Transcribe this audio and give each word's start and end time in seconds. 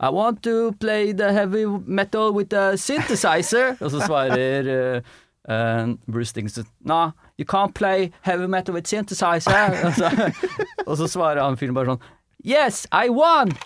I 0.00 0.10
want 0.10 0.42
to 0.44 0.72
play 0.78 1.12
the 1.12 1.32
heavy 1.32 1.66
metal 1.66 2.32
with 2.32 2.52
a 2.52 2.76
synthesizer. 2.76 3.76
Og 3.82 3.90
så 3.90 4.00
svarer 4.00 4.68
uh, 4.96 5.00
uh, 5.50 5.94
Bruce 6.06 6.32
Dickinson 6.32 6.66
No, 6.84 7.12
you 7.36 7.44
can't 7.44 7.74
play 7.74 8.12
heavy 8.22 8.46
metal 8.46 8.74
with 8.74 8.86
synthesizer. 8.86 9.74
og, 9.86 9.92
så, 9.94 10.32
og 10.86 10.96
så 10.96 11.06
svarer 11.06 11.42
han 11.42 11.56
fyren 11.56 11.74
bare 11.74 11.94
sånn 11.94 12.02
Yes, 12.44 12.86
I 12.92 13.10
want! 13.10 13.58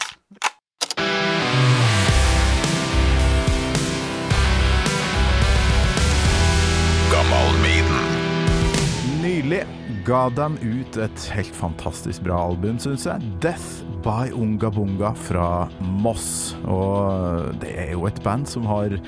Nylig 9.23 9.62
ga 10.07 10.27
de 10.35 10.46
ut 10.64 10.96
et 10.99 11.25
helt 11.37 11.55
fantastisk 11.57 12.25
bra 12.25 12.41
album, 12.49 12.79
syns 12.83 13.07
jeg. 13.07 13.23
'Death 13.41 13.91
by 14.03 14.32
Unga 14.34 14.71
Bunga' 14.75 15.14
fra 15.29 15.46
Moss. 15.80 16.55
Og 16.66 17.53
det 17.62 17.73
er 17.87 17.95
jo 17.95 18.07
et 18.09 18.21
band 18.25 18.49
som 18.50 18.67
har 18.71 18.99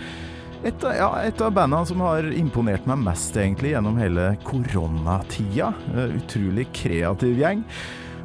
et 0.64 0.84
av, 0.86 0.94
ja, 0.96 1.08
et 1.28 1.42
av 1.44 1.52
bandene 1.52 1.84
som 1.84 2.00
har 2.00 2.24
imponert 2.32 2.86
meg 2.88 3.02
mest 3.04 3.36
egentlig 3.36 3.74
gjennom 3.74 3.98
hele 4.00 4.30
koronatida. 4.46 5.74
Eh, 5.92 6.16
Utrolig 6.22 6.70
kreativ 6.72 7.36
gjeng. 7.42 7.66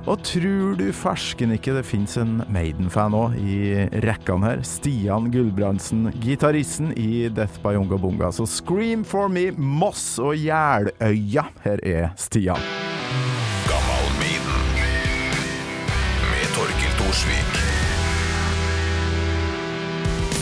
Og 0.07 0.21
tror 0.23 0.77
du 0.79 0.85
fersken 0.95 1.51
ikke 1.53 1.73
det 1.75 1.83
fins 1.85 2.15
en 2.17 2.39
Maiden-fan 2.49 3.13
òg 3.13 3.35
i 3.43 3.57
rekkene 4.05 4.47
her? 4.47 4.63
Stian 4.65 5.27
Gulbrandsen, 5.33 6.07
gitaristen 6.23 6.93
i 6.97 7.27
Death 7.27 7.59
by 7.65 7.75
Unga 7.77 7.99
Bunga. 7.99 8.31
Så 8.33 8.47
scream 8.47 9.03
for 9.03 9.27
me, 9.29 9.49
Moss 9.57 10.15
og 10.23 10.39
Jeløya. 10.39 11.49
Her 11.65 11.83
er 11.83 12.13
Stian. 12.17 12.63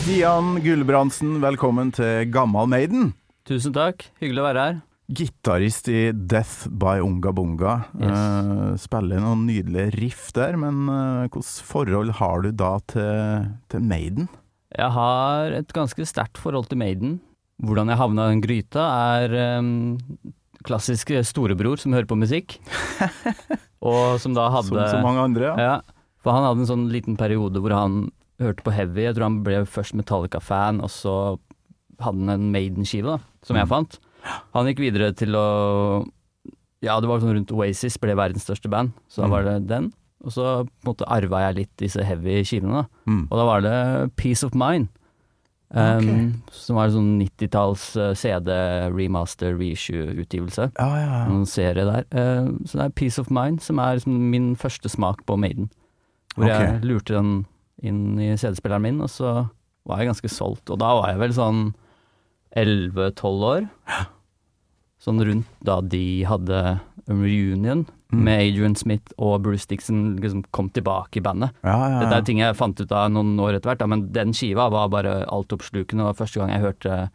Stian 0.08 0.62
Gulbrandsen, 0.64 1.34
velkommen 1.44 1.90
til 1.92 2.30
Gammal 2.32 2.70
Maiden. 2.72 3.09
Tusen 3.44 3.73
takk, 3.76 4.06
hyggelig 4.22 4.40
å 4.40 4.45
være 4.45 4.62
her. 4.64 4.78
Gitarist 5.12 5.90
i 5.92 6.14
Death 6.16 6.70
by 6.72 7.02
Unga 7.04 7.34
Bunga. 7.36 7.73
Yes. 8.00 8.14
Eh, 8.16 8.70
spiller 8.80 9.20
noen 9.20 9.44
nydelige 9.50 9.92
riff 9.98 10.30
der, 10.38 10.56
men 10.62 10.88
eh, 10.88 11.26
hvilket 11.26 11.59
forhold 11.68 12.14
har 12.22 12.46
du 12.46 12.54
da 12.56 12.70
til, 12.88 13.50
til 13.68 13.84
Maiden? 13.84 14.31
Jeg 14.80 14.96
har 14.96 15.58
et 15.59 15.76
ganske 15.76 16.08
sterkt 16.08 16.40
forhold 16.40 16.72
til 16.72 16.80
Maiden. 16.80 17.18
Hvordan 17.68 17.92
jeg 17.92 18.00
havna 18.00 18.30
i 18.30 18.38
den 18.38 18.46
gryta, 18.48 18.88
er 19.20 19.59
um, 19.59 19.74
klassisk 20.64 21.12
storebror 21.28 21.84
som 21.84 21.92
hører 21.92 22.08
på 22.08 22.16
musikk. 22.16 22.62
og 23.92 24.22
som 24.24 24.40
da 24.40 24.48
hadde 24.56 24.72
Som 24.72 24.88
så 24.88 25.03
mange 25.03 25.28
andre, 25.34 25.52
ja. 25.52 25.74
Ja, 25.74 26.08
for 26.24 26.31
han 26.31 26.48
hadde 26.48 26.64
en 26.64 26.72
sånn 26.72 26.88
liten 26.96 27.20
periode 27.20 27.59
hvor 27.59 27.76
han 27.76 28.06
hørte 28.40 28.64
på 28.64 28.74
heavy. 28.74 29.04
Jeg 29.08 29.16
tror 29.16 29.24
han 29.30 29.44
ble 29.44 29.64
først 29.66 29.96
Metallica-fan, 29.98 30.82
og 30.84 30.90
så 30.94 31.14
hadde 32.00 32.20
han 32.20 32.30
en 32.30 32.52
Maiden-skive, 32.54 33.18
da, 33.18 33.20
som 33.44 33.56
jeg 33.58 33.66
Mm. 33.66 33.70
fant. 33.70 34.00
Han 34.54 34.66
gikk 34.68 34.80
videre 34.80 35.14
til 35.16 35.34
å 35.36 36.06
Ja, 36.82 37.00
det 37.02 37.08
var 37.10 37.20
sånn 37.20 37.34
rundt 37.34 37.52
Oasis 37.52 37.98
ble 37.98 38.14
verdens 38.14 38.46
største 38.46 38.70
band, 38.70 38.92
så 39.10 39.22
da 39.24 39.28
Mm. 39.28 39.32
var 39.32 39.44
det 39.44 39.68
den. 39.68 39.94
Og 40.24 40.32
så 40.32 40.64
på 40.68 40.86
en 40.86 40.94
måte 40.94 41.08
arva 41.08 41.40
jeg 41.48 41.56
litt 41.56 41.78
disse 41.78 42.04
heavy 42.06 42.44
skivene, 42.44 42.84
da. 42.84 42.86
Mm. 43.08 43.28
Og 43.32 43.38
da 43.38 43.46
var 43.46 43.62
det 43.62 44.16
Peace 44.16 44.44
of 44.44 44.54
Mind. 44.54 44.88
Um, 45.72 46.44
Som 46.52 46.76
var 46.78 46.86
en 46.86 46.92
sånn 46.92 47.18
90-talls 47.20 47.98
eh, 47.98 48.14
CD 48.14 48.48
remaster 48.94 49.58
reissue-utgivelse. 49.58 50.72
Ja, 50.80 50.88
ja, 50.96 51.26
ja. 51.26 51.26
En 51.26 51.46
serie 51.46 51.84
der. 51.84 52.06
Uh, 52.14 52.52
så 52.64 52.78
det 52.78 52.86
er 52.86 52.90
Peace 52.96 53.20
of 53.20 53.30
Mind 53.30 53.60
som 53.62 53.80
er 53.80 53.96
liksom 53.98 54.30
min 54.32 54.56
første 54.56 54.88
smak 54.90 55.26
på 55.26 55.36
Maiden. 55.38 55.70
Hvor 56.38 56.48
jeg 56.48 56.82
lurte 56.84 57.16
den 57.18 57.46
inn 57.83 58.17
i 58.20 58.31
CD-spilleren 58.38 58.81
min, 58.81 59.02
og 59.02 59.09
så 59.09 59.50
var 59.88 60.00
jeg 60.02 60.09
ganske 60.09 60.30
solgt. 60.33 60.70
Og 60.73 60.80
da 60.81 60.94
var 61.00 61.09
jeg 61.14 61.20
vel 61.20 61.33
sånn 61.38 61.61
11-12 62.56 63.44
år. 63.52 63.67
Sånn 65.03 65.22
rundt 65.23 65.50
da 65.64 65.80
de 65.86 66.23
hadde 66.28 66.62
en 67.07 67.22
reunion 67.24 67.85
Mm. 68.07 68.22
med 68.24 68.40
Adrian 68.40 68.75
Smith 68.79 69.12
og 69.19 69.41
Bruce 69.44 69.66
Dixon 69.68 70.16
liksom 70.16 70.46
kom 70.56 70.69
tilbake 70.69 71.18
i 71.18 71.19
bandet. 71.22 71.52
ja, 71.62 71.74
ja, 71.91 72.00
Dette 72.00 72.16
er 72.16 72.22
ting 72.24 72.38
jeg 72.40 72.56
fant 72.56 72.79
ut 72.79 72.90
av 72.96 73.12
noen 73.12 73.34
år 73.38 73.57
etter 73.57 73.68
hvert, 73.68 73.79
da, 73.79 73.85
men 73.85 74.06
den 74.13 74.31
skiva 74.31 74.69
var 74.72 74.88
bare 74.88 75.25
altoppslukende. 75.28 76.07
Og 76.07 76.16
første 76.16 76.40
gang 76.40 76.50
jeg 76.50 76.62
hørte 76.63 77.09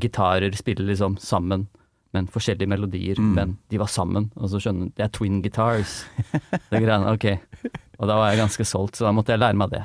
gitarer 0.00 0.56
spille 0.56 0.86
liksom 0.88 1.18
sammen, 1.20 1.66
men 2.14 2.26
forskjellige 2.26 2.66
melodier, 2.72 3.18
Mm. 3.18 3.34
men 3.34 3.58
de 3.68 3.76
var 3.76 3.86
sammen. 3.88 4.30
Og 4.38 4.48
så 4.48 4.56
skjønner 4.64 4.94
det 4.96 5.04
er 5.04 5.08
twin 5.08 5.42
guitars. 5.42 6.06
Det 6.32 6.80
greiene, 6.82 7.12
ok. 7.12 7.38
Og 8.00 8.08
da 8.08 8.16
var 8.16 8.30
jeg 8.32 8.40
ganske 8.40 8.64
solgt, 8.64 8.96
så 8.96 9.04
da 9.04 9.12
måtte 9.12 9.28
jeg 9.36 9.40
lære 9.40 9.56
meg 9.56 9.70
det. 9.72 9.84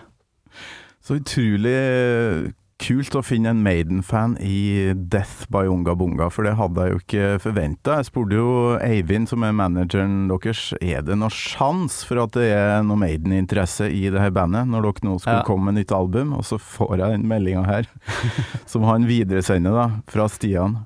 Så 1.05 1.19
utrolig 1.19 2.53
kult 2.81 3.15
å 3.15 3.21
finne 3.23 3.53
en 3.53 3.61
Maiden-fan 3.63 4.33
i 4.43 4.91
Death 4.93 5.45
by 5.53 5.61
Unga 5.71 5.93
Bunga, 5.95 6.27
for 6.33 6.43
det 6.43 6.57
hadde 6.59 6.83
jeg 6.83 6.91
jo 6.91 6.99
ikke 6.99 7.27
forventa. 7.45 7.95
Jeg 8.01 8.07
spurte 8.09 8.35
jo 8.35 8.49
Eivind, 8.83 9.29
som 9.31 9.45
er 9.47 9.53
manageren 9.55 10.25
deres, 10.27 10.73
er 10.83 11.05
det 11.07 11.15
noe 11.21 11.31
sjans 11.31 12.01
for 12.05 12.19
at 12.25 12.35
det 12.35 12.49
er 12.51 12.83
noe 12.83 12.99
Maiden-interesse 12.99 13.87
i 13.87 14.03
det 14.11 14.19
her 14.19 14.33
bandet, 14.35 14.67
når 14.67 14.89
dere 14.89 15.07
nå 15.07 15.15
skulle 15.21 15.37
Ja. 15.39 15.45
komme 15.47 15.71
med 15.71 15.79
nytt 15.79 15.93
album? 15.95 16.33
Og 16.35 16.43
så 16.43 16.59
får 16.59 16.97
jeg 16.99 17.15
den 17.15 17.27
meldinga 17.31 17.63
her, 17.69 17.87
som 18.67 18.83
han 18.83 19.07
videresender 19.07 19.71
da, 19.71 19.87
fra 20.11 20.27
Stian. 20.27 20.81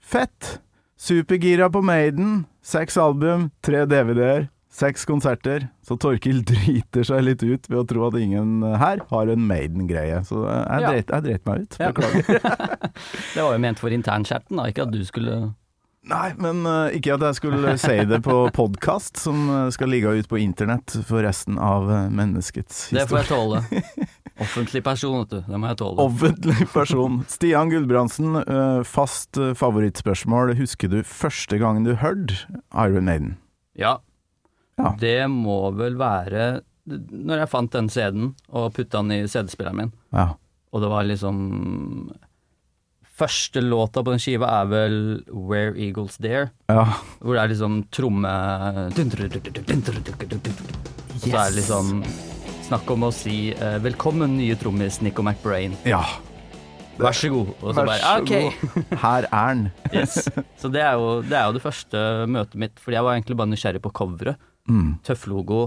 Fett! 0.00 0.60
Supergira 1.02 1.66
på 1.74 1.82
Maiden. 1.82 2.44
Seks 2.62 2.94
album, 2.96 3.48
tre 3.66 3.82
DVD-er. 3.90 4.44
Seks 4.72 5.04
konserter, 5.04 5.66
så 5.84 5.98
Torkil 6.00 6.40
driter 6.48 7.04
seg 7.04 7.24
litt 7.26 7.42
ut 7.44 7.66
ved 7.68 7.78
å 7.82 7.86
tro 7.88 8.06
at 8.08 8.16
ingen 8.20 8.62
her 8.80 9.02
har 9.10 9.32
en 9.32 9.46
Maiden-greie. 9.48 10.22
Så 10.24 10.46
jeg 10.48 10.84
Ja. 10.84 10.92
dreit, 10.92 11.10
jeg 11.12 11.26
dreit 11.28 11.48
meg 11.50 11.66
ut. 11.66 11.76
Ja. 11.80 11.90
Beklager. 11.92 12.22
Det 13.34 13.42
var 13.42 13.52
jo 13.52 13.58
ment 13.62 13.82
for 13.82 13.92
internchatten, 13.92 14.56
da, 14.56 14.70
ikke 14.72 14.86
at 14.88 14.94
du 14.94 15.02
skulle 15.08 15.42
Nei, 16.02 16.32
men 16.34 16.64
uh, 16.66 16.90
ikke 16.90 17.12
at 17.14 17.22
jeg 17.28 17.36
skulle 17.38 17.76
si 17.78 17.94
det 18.10 18.18
på 18.26 18.34
podkast, 18.58 19.20
som 19.22 19.44
eh, 19.46 19.68
skal 19.70 19.92
ligge 19.92 20.10
ut 20.18 20.26
på 20.26 20.40
internett 20.42 20.96
for 21.06 21.22
resten 21.22 21.60
av 21.62 21.86
menneskets 21.86 22.88
menneskets 22.90 22.96
Det 22.96 23.04
får 23.06 23.20
jeg 23.20 23.28
tåle. 23.30 23.60
Offentlig 24.42 24.82
person, 24.82 25.20
vet 25.20 25.30
du. 25.30 25.40
Det 25.46 25.60
må 25.60 25.68
jeg 25.70 25.78
tåle. 25.78 26.02
Offentlig 26.02 26.66
person. 26.72 27.20
Stian 27.30 27.70
Gulbrandsen, 27.70 28.34
eh, 28.42 28.80
fast 28.88 29.38
eh, 29.38 29.52
favorittspørsmål. 29.58 30.56
Husker 30.58 30.90
du 30.90 31.02
første 31.06 31.58
gangen 31.62 31.86
du 31.86 31.94
hørte 32.00 32.40
Iron 32.74 33.06
Maiden? 33.06 33.36
Ja. 33.78 33.98
Ja. 34.82 34.92
Det 34.98 35.18
må 35.30 35.70
vel 35.78 35.96
være 36.00 36.62
når 36.84 37.44
jeg 37.44 37.50
fant 37.52 37.74
den 37.74 37.88
CD-en 37.92 38.32
og 38.50 38.72
putta 38.74 39.02
den 39.02 39.14
i 39.14 39.30
CD-spilleren 39.30 39.78
min. 39.78 39.92
Ja. 40.10 40.32
Og 40.72 40.82
det 40.82 40.92
var 40.92 41.06
liksom 41.08 42.12
Første 43.12 43.60
låta 43.60 44.00
på 44.02 44.10
den 44.10 44.22
skiva 44.22 44.48
er 44.62 44.70
vel 44.70 44.94
Where 45.28 45.76
Eagles 45.76 46.16
Dare, 46.18 46.48
ja. 46.72 46.86
hvor 47.20 47.36
det 47.36 47.42
er 47.42 47.50
liksom 47.52 47.76
tromme 47.92 48.30
yes. 48.88 49.04
så 51.20 51.36
er 51.36 51.52
det 51.52 51.58
liksom 51.60 52.00
snakk 52.64 52.88
om 52.96 53.04
å 53.06 53.12
si 53.14 53.52
eh, 53.52 53.76
'velkommen, 53.84 54.38
nye 54.40 54.56
trommis 54.58 55.02
Nico 55.04 55.22
McBrain'. 55.22 55.76
ja. 55.84 56.02
Vær 57.00 57.16
så 57.16 57.28
god. 57.32 57.52
Og 57.62 57.74
så 57.74 57.84
bare 57.88 58.10
OK. 58.20 58.32
Her 59.04 59.26
er 59.28 59.54
den. 59.54 59.62
Yes. 59.92 60.28
Så 60.60 60.68
det 60.72 60.82
er, 60.84 60.98
jo, 61.00 61.22
det 61.24 61.36
er 61.38 61.46
jo 61.48 61.56
det 61.56 61.62
første 61.64 62.02
møtet 62.28 62.58
mitt, 62.60 62.82
fordi 62.82 62.98
jeg 62.98 63.06
var 63.06 63.16
egentlig 63.16 63.38
bare 63.40 63.52
nysgjerrig 63.52 63.82
på 63.84 63.92
coveret. 63.96 64.36
Mm. 64.70 64.98
Tøff 65.06 65.26
logo, 65.30 65.62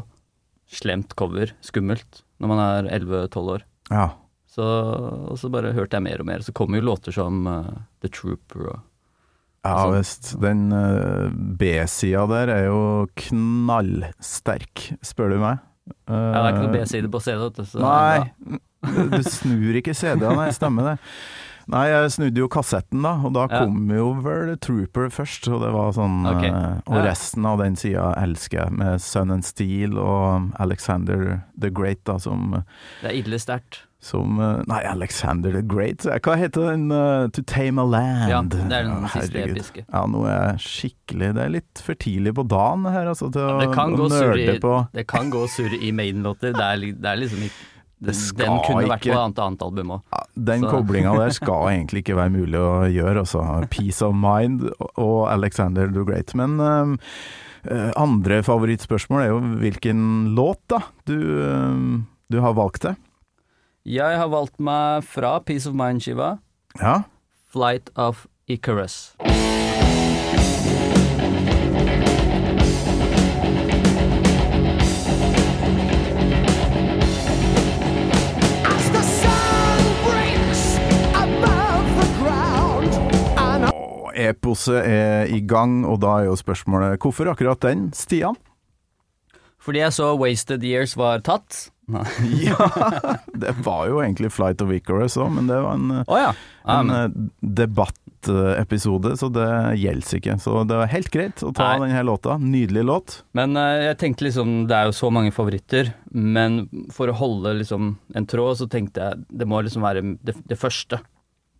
slemt 0.72 1.16
cover, 1.19 1.51
skummelt 1.66 2.23
når 2.41 2.51
man 2.51 2.61
er 2.63 2.89
11-12 3.00 3.51
år. 3.56 3.66
Ja. 3.91 4.09
Så, 4.56 4.63
og 4.63 5.38
så 5.39 5.50
bare 5.51 5.73
hørte 5.75 5.97
jeg 5.97 6.06
mer 6.06 6.22
og 6.23 6.28
mer. 6.29 6.44
Så 6.45 6.53
kommer 6.56 6.79
jo 6.79 6.88
låter 6.89 7.16
som 7.16 7.44
uh, 7.47 7.72
The 8.03 8.11
Trooper 8.11 8.69
og 8.73 8.78
Ja 9.66 9.72
Altså- 9.81 9.95
visst. 9.97 10.28
Den 10.41 10.67
uh, 10.72 11.31
B-sida 11.59 12.25
der 12.29 12.51
er 12.53 12.66
jo 12.67 13.07
knallsterk, 13.17 14.91
spør 15.03 15.33
du 15.33 15.39
meg. 15.41 15.63
Ja, 16.09 16.17
det 16.17 16.44
er 16.44 16.51
ikke 16.51 16.66
noe 16.67 16.75
B-side 16.75 17.09
på 17.13 17.22
CD, 17.22 17.66
så. 17.69 17.81
Nei, 17.81 18.59
du 19.12 19.19
snur 19.25 19.79
ikke 19.81 19.94
CD-en, 19.97 20.39
jeg 20.47 20.56
stemmer 20.57 20.92
det. 20.92 20.95
Nei, 21.67 21.88
jeg 21.89 22.12
snudde 22.13 22.38
jo 22.44 22.47
kassetten 22.51 23.01
da, 23.01 23.15
og 23.25 23.33
da 23.33 23.47
Ja. 23.50 23.63
kom 23.65 23.89
jo 23.89 24.12
vel 24.21 24.56
Trooper 24.62 25.09
først, 25.09 25.47
og 25.51 25.62
det 25.63 25.71
var 25.73 25.91
sånn 25.97 26.21
okay. 26.29 26.50
eh, 26.50 26.81
Og 26.88 26.97
Ja. 27.00 27.06
resten 27.12 27.45
av 27.45 27.57
den 27.59 27.75
sida 27.75 28.13
elsker 28.21 28.63
jeg, 28.65 28.71
med 28.77 29.01
Sun 29.01 29.31
and 29.31 29.44
Steel 29.45 29.97
og 29.97 30.51
Alexander 30.59 31.44
the 31.59 31.69
Great, 31.71 32.03
da, 32.06 32.17
som, 32.19 32.63
Det 33.01 33.09
er 33.12 33.15
ille 33.23 33.39
sterkt. 33.39 33.81
som 34.00 34.39
eh, 34.39 34.62
Nei, 34.67 34.83
Alexander 34.85 35.51
the 35.51 35.63
Great, 35.63 36.06
hva 36.06 36.35
heter 36.38 36.69
den? 36.71 36.91
Uh, 36.91 37.27
to 37.33 37.41
Tame 37.41 37.79
a 37.81 37.85
Land? 37.85 38.29
Ja, 38.29 38.41
det 38.44 38.61
er 38.71 38.83
den 38.83 39.01
Ja, 39.01 39.07
siste 39.07 39.44
episke. 39.50 39.85
Ja, 39.91 40.06
nå 40.06 40.25
er 40.29 40.51
jeg 40.53 40.59
skikkelig 40.59 41.33
Det 41.33 41.44
er 41.45 41.50
litt 41.50 41.81
for 41.81 41.95
tidlig 41.95 42.35
på 42.35 42.47
dagen 42.47 42.85
her, 42.85 43.07
altså, 43.09 43.31
til 43.33 43.41
å, 43.41 43.73
kan 43.73 43.94
å 43.94 43.97
gå 43.97 44.09
surr 44.11 44.35
nerde 44.38 44.59
på 44.61 44.88
det 44.94 45.07
kan 45.07 45.31
gå 45.31 45.47
surr 45.50 45.73
i 45.81 45.89
Maiden-låter. 45.91 46.53
Det, 46.53 47.01
det 47.01 47.09
er 47.09 47.18
liksom 47.18 47.41
ikke 47.50 47.71
Den, 48.03 48.57
kunne 48.65 48.89
vært 48.89 49.06
på 49.06 49.13
et 49.13 49.18
annet, 49.18 49.39
annet 49.39 49.63
album 49.63 49.94
òg. 49.95 50.01
Ja, 50.12 50.24
Den 50.51 50.65
koblinga 50.68 51.13
der 51.18 51.31
skal 51.36 51.69
egentlig 51.71 52.03
ikke 52.03 52.18
være 52.19 52.33
mulig 52.33 52.59
å 52.59 52.83
gjøre, 52.92 53.24
altså. 53.24 53.45
Peace 53.71 54.03
of 54.06 54.13
Mind 54.19 54.68
og 55.00 55.30
Alexander 55.31 55.88
the 55.88 56.03
Great. 56.07 56.36
Men 56.36 56.59
um, 56.59 56.97
eh, 57.63 57.92
andre 57.95 58.42
favorittspørsmål 58.44 59.24
er 59.24 59.31
jo 59.31 59.39
hvilken 59.63 60.03
låt, 60.36 60.59
da, 60.71 60.81
du, 61.07 61.18
um, 61.47 62.06
du 62.31 62.42
har 62.44 62.57
valgt 62.59 62.83
det. 62.89 62.95
Jeg 63.86 64.18
har 64.18 64.31
valgt 64.33 64.59
meg 64.59 65.06
fra 65.06 65.38
Peace 65.45 65.69
of 65.69 65.77
Mind-skiva 65.77 66.39
Ja. 66.81 67.03
Flight 67.53 67.94
of 67.95 68.25
Icarus. 68.50 69.13
Eposet 84.15 84.81
er 84.81 85.31
i 85.31 85.41
gang, 85.45 85.83
og 85.88 86.01
da 86.03 86.19
er 86.21 86.29
jo 86.29 86.39
spørsmålet 86.39 87.00
hvorfor 87.03 87.31
akkurat 87.31 87.62
den, 87.65 87.89
Stian? 87.95 88.38
Fordi 89.65 89.81
jeg 89.81 89.95
så 89.95 90.12
Wasted 90.19 90.65
Years 90.65 90.94
var 90.97 91.23
tatt. 91.25 91.69
Ja, 92.41 92.57
det 93.33 93.51
var 93.62 93.85
jo 93.89 94.00
egentlig 94.01 94.31
Flight 94.33 94.62
of 94.63 94.71
Icarus 94.73 95.17
òg, 95.21 95.29
men 95.35 95.50
det 95.50 95.59
var 95.62 95.77
en, 95.77 95.91
ja. 96.09 96.31
um. 96.65 96.71
en 96.73 96.94
eh, 96.95 97.17
debattepisode, 97.62 99.13
så 99.21 99.29
det 99.33 99.50
gjelder 99.81 100.19
ikke. 100.19 100.38
Så 100.41 100.63
det 100.65 100.79
var 100.81 100.89
helt 100.89 101.11
greit 101.13 101.44
å 101.45 101.51
ta 101.53 101.75
Nei. 101.75 101.85
denne 101.85 102.06
låta. 102.07 102.39
Nydelig 102.41 102.85
låt. 102.89 103.18
men 103.38 103.53
uh, 103.57 103.85
jeg 103.91 104.00
tenkte 104.01 104.25
liksom 104.27 104.56
Det 104.69 104.77
er 104.77 104.89
jo 104.89 104.97
så 104.97 105.11
mange 105.13 105.33
favoritter, 105.35 105.94
men 106.09 106.63
for 106.94 107.11
å 107.11 107.18
holde 107.18 107.57
liksom 107.61 107.95
en 108.18 108.29
tråd, 108.29 108.63
så 108.63 108.69
tenkte 108.71 109.06
jeg 109.06 109.25
det 109.29 109.50
må 109.50 109.61
liksom 109.65 109.85
være 109.85 110.06
det, 110.25 110.39
det 110.41 110.57
første. 110.57 111.03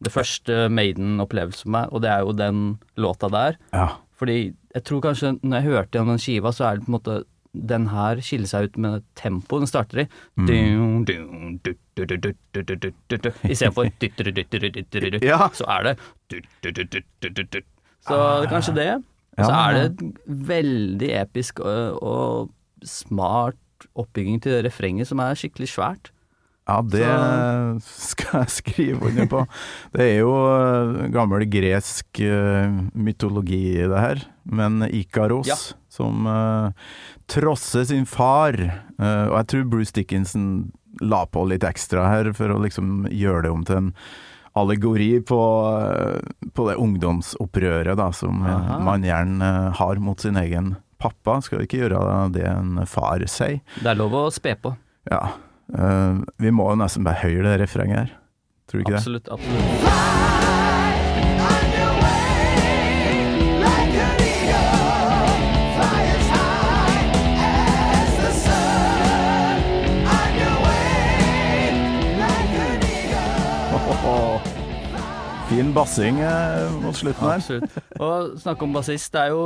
Det 0.04 0.12
første 0.12 0.66
Maiden-opplevelsen 0.76 1.64
for 1.68 1.76
meg, 1.78 1.94
og 1.94 2.04
det 2.04 2.12
er 2.12 2.26
jo 2.26 2.34
den 2.36 2.66
låta 3.00 3.30
der. 3.32 3.56
Ja. 3.74 3.88
Fordi 4.20 4.40
jeg 4.76 4.84
tror 4.88 5.02
kanskje 5.04 5.36
når 5.42 5.56
jeg 5.60 5.68
hørte 5.70 5.98
gjennom 5.98 6.16
den 6.16 6.24
skiva, 6.24 6.52
så 6.56 6.68
er 6.68 6.78
det 6.78 6.86
på 6.86 6.92
en 6.92 6.98
måte 6.98 7.24
den 7.56 7.88
her 7.88 8.20
skiller 8.24 8.50
seg 8.50 8.70
ut 8.70 8.78
med 8.84 9.04
tempoet 9.16 9.64
den 9.64 9.72
starter 9.72 10.02
i. 10.04 10.06
Istedenfor 13.48 13.88
så 15.56 15.68
er 15.78 15.88
det 15.88 15.94
Så 18.06 18.18
kanskje 18.52 18.76
det. 18.76 18.90
Så 19.36 19.52
er 19.52 19.80
det 19.80 20.12
veldig 20.26 21.12
episk 21.22 21.60
og, 21.64 22.04
og 22.04 22.88
smart 22.88 23.60
oppbygging 23.96 24.42
til 24.44 24.56
det 24.56 24.66
refrenget 24.70 25.10
som 25.10 25.20
er 25.24 25.36
skikkelig 25.40 25.72
svært. 25.74 26.12
Ja, 26.66 26.80
det 26.82 27.06
skal 27.86 28.42
jeg 28.42 28.54
skrive 28.56 29.10
under 29.12 29.28
på. 29.30 29.44
Det 29.94 30.02
er 30.02 30.16
jo 30.24 30.32
eh, 30.50 31.04
gammel 31.14 31.46
gresk 31.46 32.22
eh, 32.26 32.74
mytologi, 32.98 33.78
det 33.86 34.02
her. 34.02 34.24
Men 34.50 34.82
Ikaros, 34.90 35.46
Ja. 35.50 35.58
som 35.90 36.26
uh, 36.26 36.74
trosser 37.30 37.86
sin 37.86 38.06
far. 38.10 38.58
uh, 39.00 39.28
og 39.30 39.38
jeg 39.38 39.48
tror 39.54 39.70
Bruce 39.76 39.94
Dickinson 39.94 40.72
la 41.02 41.24
på 41.30 41.46
litt 41.50 41.64
ekstra 41.64 42.10
her, 42.10 42.32
for 42.34 42.50
å 42.50 42.60
liksom 42.62 43.06
gjøre 43.14 43.46
det 43.46 43.54
om 43.54 43.64
til 43.66 43.80
en 43.84 43.94
allegori 44.58 45.20
på, 45.22 45.40
uh, 45.70 46.50
på 46.50 46.68
det 46.70 46.80
ungdomsopprøret 46.82 47.98
da, 48.02 48.10
som 48.16 48.42
man 48.42 49.06
gjerne 49.06 49.54
har 49.78 50.02
mot 50.02 50.20
sin 50.22 50.38
egen 50.42 50.76
pappa. 50.98 51.42
Skal 51.46 51.66
ikke 51.68 51.86
gjøre 51.86 52.30
det 52.34 52.46
en 52.50 52.80
far 52.90 53.22
sier. 53.30 53.62
Det 53.82 53.94
er 53.94 54.02
lov 54.02 54.18
å 54.18 54.30
spe 54.34 54.58
på. 54.58 54.74
Ja. 55.12 55.28
Uh, 55.74 56.22
vi 56.42 56.54
må 56.54 56.70
jo 56.70 56.78
nesten 56.80 57.06
bare 57.08 57.24
høyre 57.24 57.54
det 57.54 57.62
refrenget 57.66 57.98
her. 58.04 58.14
Tror 58.70 58.82
du 58.82 58.86
ikke 58.86 59.00
absolutt, 59.00 59.26
det? 59.26 59.34
Absolutt. 59.34 60.14
Fin 75.46 75.74
bassing 75.74 76.20
eh, 76.20 76.82
mot 76.82 76.96
slutten 76.98 77.28
her. 77.28 77.38
Absolutt. 77.38 77.76
Og 78.02 78.40
snakke 78.42 78.66
om 78.66 78.74
bassist, 78.74 79.14
det 79.14 79.22
er 79.22 79.34
jo, 79.36 79.44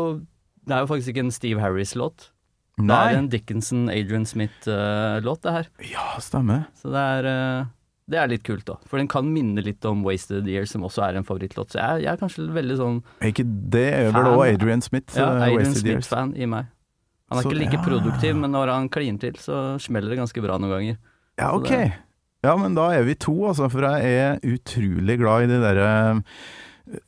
det 0.67 0.75
er 0.75 0.79
jo 0.79 0.87
faktisk 0.89 1.11
ikke 1.11 1.25
en 1.27 1.31
Steve 1.31 1.59
Harris-låt. 1.61 2.31
Det 2.79 2.95
er 2.95 3.17
en 3.17 3.27
Dickinson-Adrian 3.29 4.25
Smith-låt, 4.25 5.41
det 5.43 5.51
her. 5.51 5.67
Ja, 5.91 6.05
stemmer. 6.23 6.65
Så 6.79 6.89
det 6.93 7.01
er, 7.03 7.27
eh, 7.29 7.65
det 8.09 8.17
er 8.17 8.27
litt 8.31 8.43
kult, 8.47 8.63
da. 8.65 8.77
For 8.87 8.97
den 8.97 9.07
kan 9.11 9.27
minne 9.33 9.61
litt 9.63 9.83
om 9.85 10.01
Wasted 10.03 10.47
Years, 10.47 10.71
som 10.71 10.81
også 10.87 11.03
er 11.09 11.17
en 11.19 11.23
favorittlåt. 11.27 11.71
Så 11.75 11.79
jeg, 11.81 12.03
jeg 12.05 12.13
er 12.13 12.17
kanskje 12.21 12.47
veldig 12.55 12.77
sånn 12.79 12.99
Ikke 13.21 13.45
det 13.45 13.85
er 13.93 14.11
vel 14.15 14.31
òg 14.33 14.45
Adrian 14.55 14.81
Smith? 14.81 15.13
ja, 15.15 15.27
eh, 15.35 15.47
Adrian 15.51 15.75
Smith-fan 15.75 16.35
i 16.39 16.45
meg. 16.49 16.65
Han 17.29 17.37
er 17.37 17.43
Så- 17.43 17.51
ikke 17.51 17.59
like 17.59 17.77
ja. 17.77 17.83
produktiv, 17.85 18.35
men 18.35 18.51
når 18.51 18.67
han 18.73 18.89
kliner 18.89 19.19
til, 19.19 19.33
så 19.33 19.79
smeller 19.79 20.09
det 20.09 20.17
ganske 20.17 20.41
bra 20.41 20.57
noen 20.57 20.71
ganger. 20.73 20.97
Ja, 21.37 21.51
ok. 21.53 21.67
det- 21.69 21.93
Ja, 22.41 22.55
men 22.55 22.73
da 22.73 22.89
er 22.95 23.03
vi 23.03 23.15
to, 23.15 23.33
altså. 23.49 23.69
For 23.69 23.81
jeg 23.81 24.01
er 24.05 24.39
utrolig 24.47 25.17
glad 25.19 25.43
i 25.43 25.47
de 25.47 25.59
derre 25.59 26.23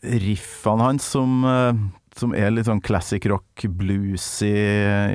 riffene 0.03 0.81
hans 0.83 1.03
som 1.03 1.44
eh, 1.47 1.73
som 2.21 2.35
er 2.38 2.51
litt 2.53 2.68
sånn 2.69 2.81
classic 2.85 3.25
rock, 3.31 3.65
bluesy 3.81 4.51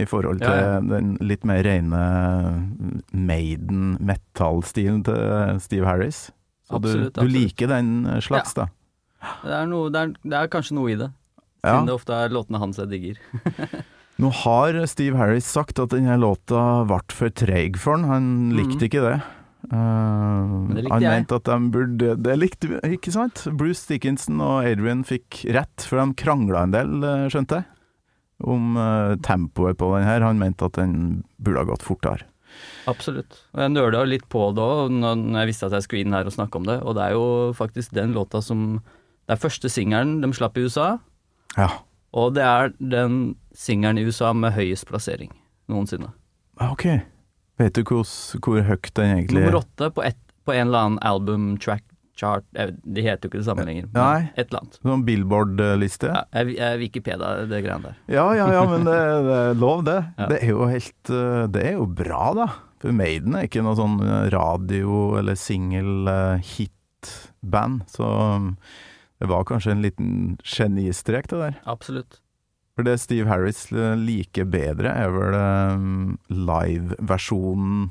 i 0.03 0.07
forhold 0.11 0.43
til 0.43 0.51
Ja, 0.53 0.77
ja. 0.77 0.81
den 0.91 1.15
litt 1.23 1.47
mer 1.47 1.63
rene 1.67 2.03
Maiden 3.15 3.97
metal-stilen 4.05 5.03
til 5.07 5.61
Steve 5.63 5.87
Harris. 5.89 6.27
Så 6.67 6.81
Absolutt, 6.81 7.13
du, 7.15 7.21
du 7.21 7.21
absolutt. 7.23 7.37
liker 7.37 7.71
den 7.71 7.93
slags, 8.25 8.55
da? 8.59 8.67
Det 9.45 9.55
er, 9.55 9.67
noe, 9.71 9.91
det, 9.95 10.01
er, 10.03 10.15
det 10.27 10.39
er 10.41 10.51
kanskje 10.53 10.77
noe 10.79 10.93
i 10.93 10.99
det, 11.01 11.11
Ja. 11.65 11.73
siden 11.77 11.87
det 11.89 11.95
ofte 11.97 12.15
er 12.15 12.35
låtene 12.35 12.61
hans 12.63 12.79
jeg 12.83 12.91
digger. 12.93 13.21
Nå 14.23 14.31
har 14.43 14.77
Steve 14.89 15.19
Harris 15.21 15.45
sagt 15.51 15.79
at 15.83 15.93
denne 15.93 16.15
låta 16.21 16.61
ble 16.89 17.01
for 17.13 17.29
treig 17.37 17.77
for 17.81 17.97
han. 17.99 18.07
Han 18.11 18.29
likte 18.57 18.87
ikke 18.89 19.03
det. 19.05 19.17
Uh, 19.67 20.67
han 20.93 21.03
mente 21.03 21.35
at 21.41 21.49
de 21.49 21.57
burde 21.75 22.13
Det 22.23 22.35
likte 22.39 22.69
vi, 22.71 22.77
ikke 22.97 23.11
sant? 23.15 23.43
Bruce 23.59 23.87
Dickinson 23.89 24.39
og 24.45 24.67
Adrian 24.69 25.03
fikk 25.07 25.43
rett, 25.57 25.83
for 25.83 25.99
de 25.99 26.15
krangla 26.21 26.63
en 26.67 26.75
del, 26.75 26.93
eh, 27.03 27.25
skjønte 27.33 27.59
jeg, 27.61 27.67
om 28.47 28.77
uh, 28.79 29.17
tempoet 29.27 29.79
på 29.81 29.89
den 29.97 30.07
her. 30.07 30.23
Han 30.27 30.39
mente 30.39 30.69
at 30.69 30.79
den 30.79 31.25
burde 31.43 31.65
ha 31.65 31.69
gått 31.73 31.87
fortere. 31.87 32.29
Absolutt. 32.89 33.41
Og 33.55 33.65
jeg 33.65 33.73
nøla 33.75 34.05
litt 34.09 34.29
på 34.33 34.45
det 34.57 34.63
òg, 34.63 34.93
når 34.95 35.41
jeg 35.43 35.51
visste 35.51 35.67
at 35.69 35.75
jeg 35.77 35.87
skulle 35.87 36.05
inn 36.07 36.15
her 36.17 36.29
og 36.29 36.37
snakke 36.37 36.61
om 36.61 36.69
det. 36.69 36.79
Og 36.87 36.95
det 36.97 37.03
er 37.09 37.17
jo 37.17 37.27
faktisk 37.59 37.93
den 37.97 38.15
låta 38.17 38.41
som 38.45 38.81
Det 39.27 39.35
er 39.35 39.43
første 39.43 39.67
singelen 39.69 40.21
de 40.23 40.29
slapp 40.31 40.55
i 40.57 40.63
USA, 40.63 41.01
Ja. 41.57 41.67
og 42.15 42.35
det 42.37 42.45
er 42.47 42.69
den 42.79 43.35
singelen 43.53 43.99
i 43.99 44.05
USA 44.07 44.33
med 44.33 44.53
høyest 44.55 44.87
plassering 44.87 45.33
noensinne. 45.69 46.13
Ah, 46.61 46.71
Ok. 46.71 46.87
Vet 47.59 47.75
du 47.79 47.83
hvor, 47.89 48.05
hvor 48.45 48.63
høyt 48.69 48.91
den 48.99 49.13
egentlig 49.19 49.41
Nummer 49.47 49.61
åtte 49.63 49.91
på, 49.97 50.03
ett- 50.05 50.33
på 50.47 50.53
en 50.55 50.67
eller 50.69 50.79
annen 50.87 50.99
album 51.03 51.55
track 51.59 51.83
chart 52.17 52.45
eh, 52.57 52.71
De 52.85 53.03
heter 53.05 53.27
jo 53.27 53.31
ikke 53.31 53.41
det 53.43 53.47
samme 53.49 53.65
lenger, 53.69 53.89
Nei. 53.93 54.29
et 54.37 54.47
eller 54.49 54.61
annet. 54.63 54.79
Sånn 54.83 55.03
Billboard-liste? 55.05 56.09
Ja, 56.13 56.23
Wikipedia, 56.81 57.33
det 57.49 57.63
greiene 57.65 57.91
der. 57.91 57.97
Ja, 58.09 58.27
ja, 58.39 58.47
ja, 58.55 58.63
men 58.71 58.85
det, 58.89 58.97
det 59.27 59.37
er 59.51 59.55
lov, 59.61 59.83
det. 59.89 59.99
Ja. 60.19 60.27
Det 60.31 60.39
er 60.43 60.49
jo 60.55 60.69
helt 60.71 61.11
eh, 61.13 61.43
Det 61.53 61.63
er 61.71 61.75
jo 61.81 61.87
bra, 61.99 62.23
da. 62.39 62.47
For 62.81 62.93
Maiden 62.93 63.35
er 63.37 63.45
ikke 63.49 63.63
noe 63.65 63.77
sånn 63.77 63.99
eh, 64.05 64.29
radio- 64.33 65.17
eller 65.21 65.37
singel-hit-band, 66.57 67.83
så 67.91 68.05
um, 68.37 68.57
det 69.21 69.29
var 69.31 69.45
kanskje 69.49 69.73
en 69.73 69.83
liten 69.85 70.11
genistrek, 70.45 71.29
det 71.33 71.39
der. 71.41 71.55
Absolutt. 71.69 72.21
For 72.77 72.85
det 72.85 72.99
Steve 73.01 73.29
Harris 73.31 73.65
eh, 73.73 73.95
liker 73.97 74.45
bedre, 74.53 74.91
er 74.93 75.09
vel 75.15 75.35
um, 75.35 76.19
live-versjonen 76.29 77.87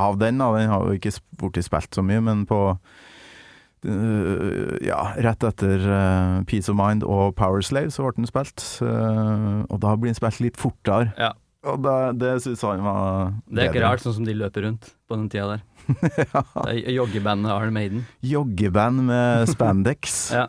av 0.00 0.16
den. 0.22 0.40
Da. 0.40 0.48
Den 0.56 0.72
har 0.72 0.86
jo 0.88 0.96
ikke 0.96 1.12
blitt 1.42 1.66
spilt 1.66 1.96
så 1.96 2.04
mye, 2.04 2.22
men 2.24 2.46
på 2.48 2.60
uh, 2.80 4.76
ja, 4.80 5.02
rett 5.20 5.44
etter 5.44 5.84
uh, 5.84 6.40
Peace 6.48 6.72
of 6.72 6.78
Mind 6.80 7.04
og 7.04 7.36
Power 7.36 7.60
Slave 7.60 7.92
så 7.92 8.06
ble 8.06 8.22
den 8.22 8.30
spilt. 8.30 8.64
Uh, 8.80 9.68
og 9.68 9.82
da 9.84 9.92
blir 10.00 10.14
den 10.14 10.18
spilt 10.18 10.40
litt 10.44 10.56
fortere. 10.60 11.12
Ja. 11.20 11.34
Og 11.66 11.80
da, 11.82 12.12
det 12.14 12.36
syns 12.44 12.62
han 12.62 12.84
var 12.86 13.32
Det 13.50 13.64
er 13.64 13.72
ikke 13.72 13.84
rart, 13.84 14.00
sånn 14.04 14.20
som 14.20 14.26
de 14.26 14.36
løper 14.38 14.64
rundt 14.68 14.92
på 15.04 15.18
den 15.18 15.28
tida 15.28 15.56
der. 15.56 15.64
Det 15.86 16.92
Joggeband 16.94 17.46
Iron 17.46 17.72
Maiden. 17.76 18.04
Joggeband 18.26 19.04
med 19.08 19.48
spandex. 19.52 20.16
Ja. 20.36 20.46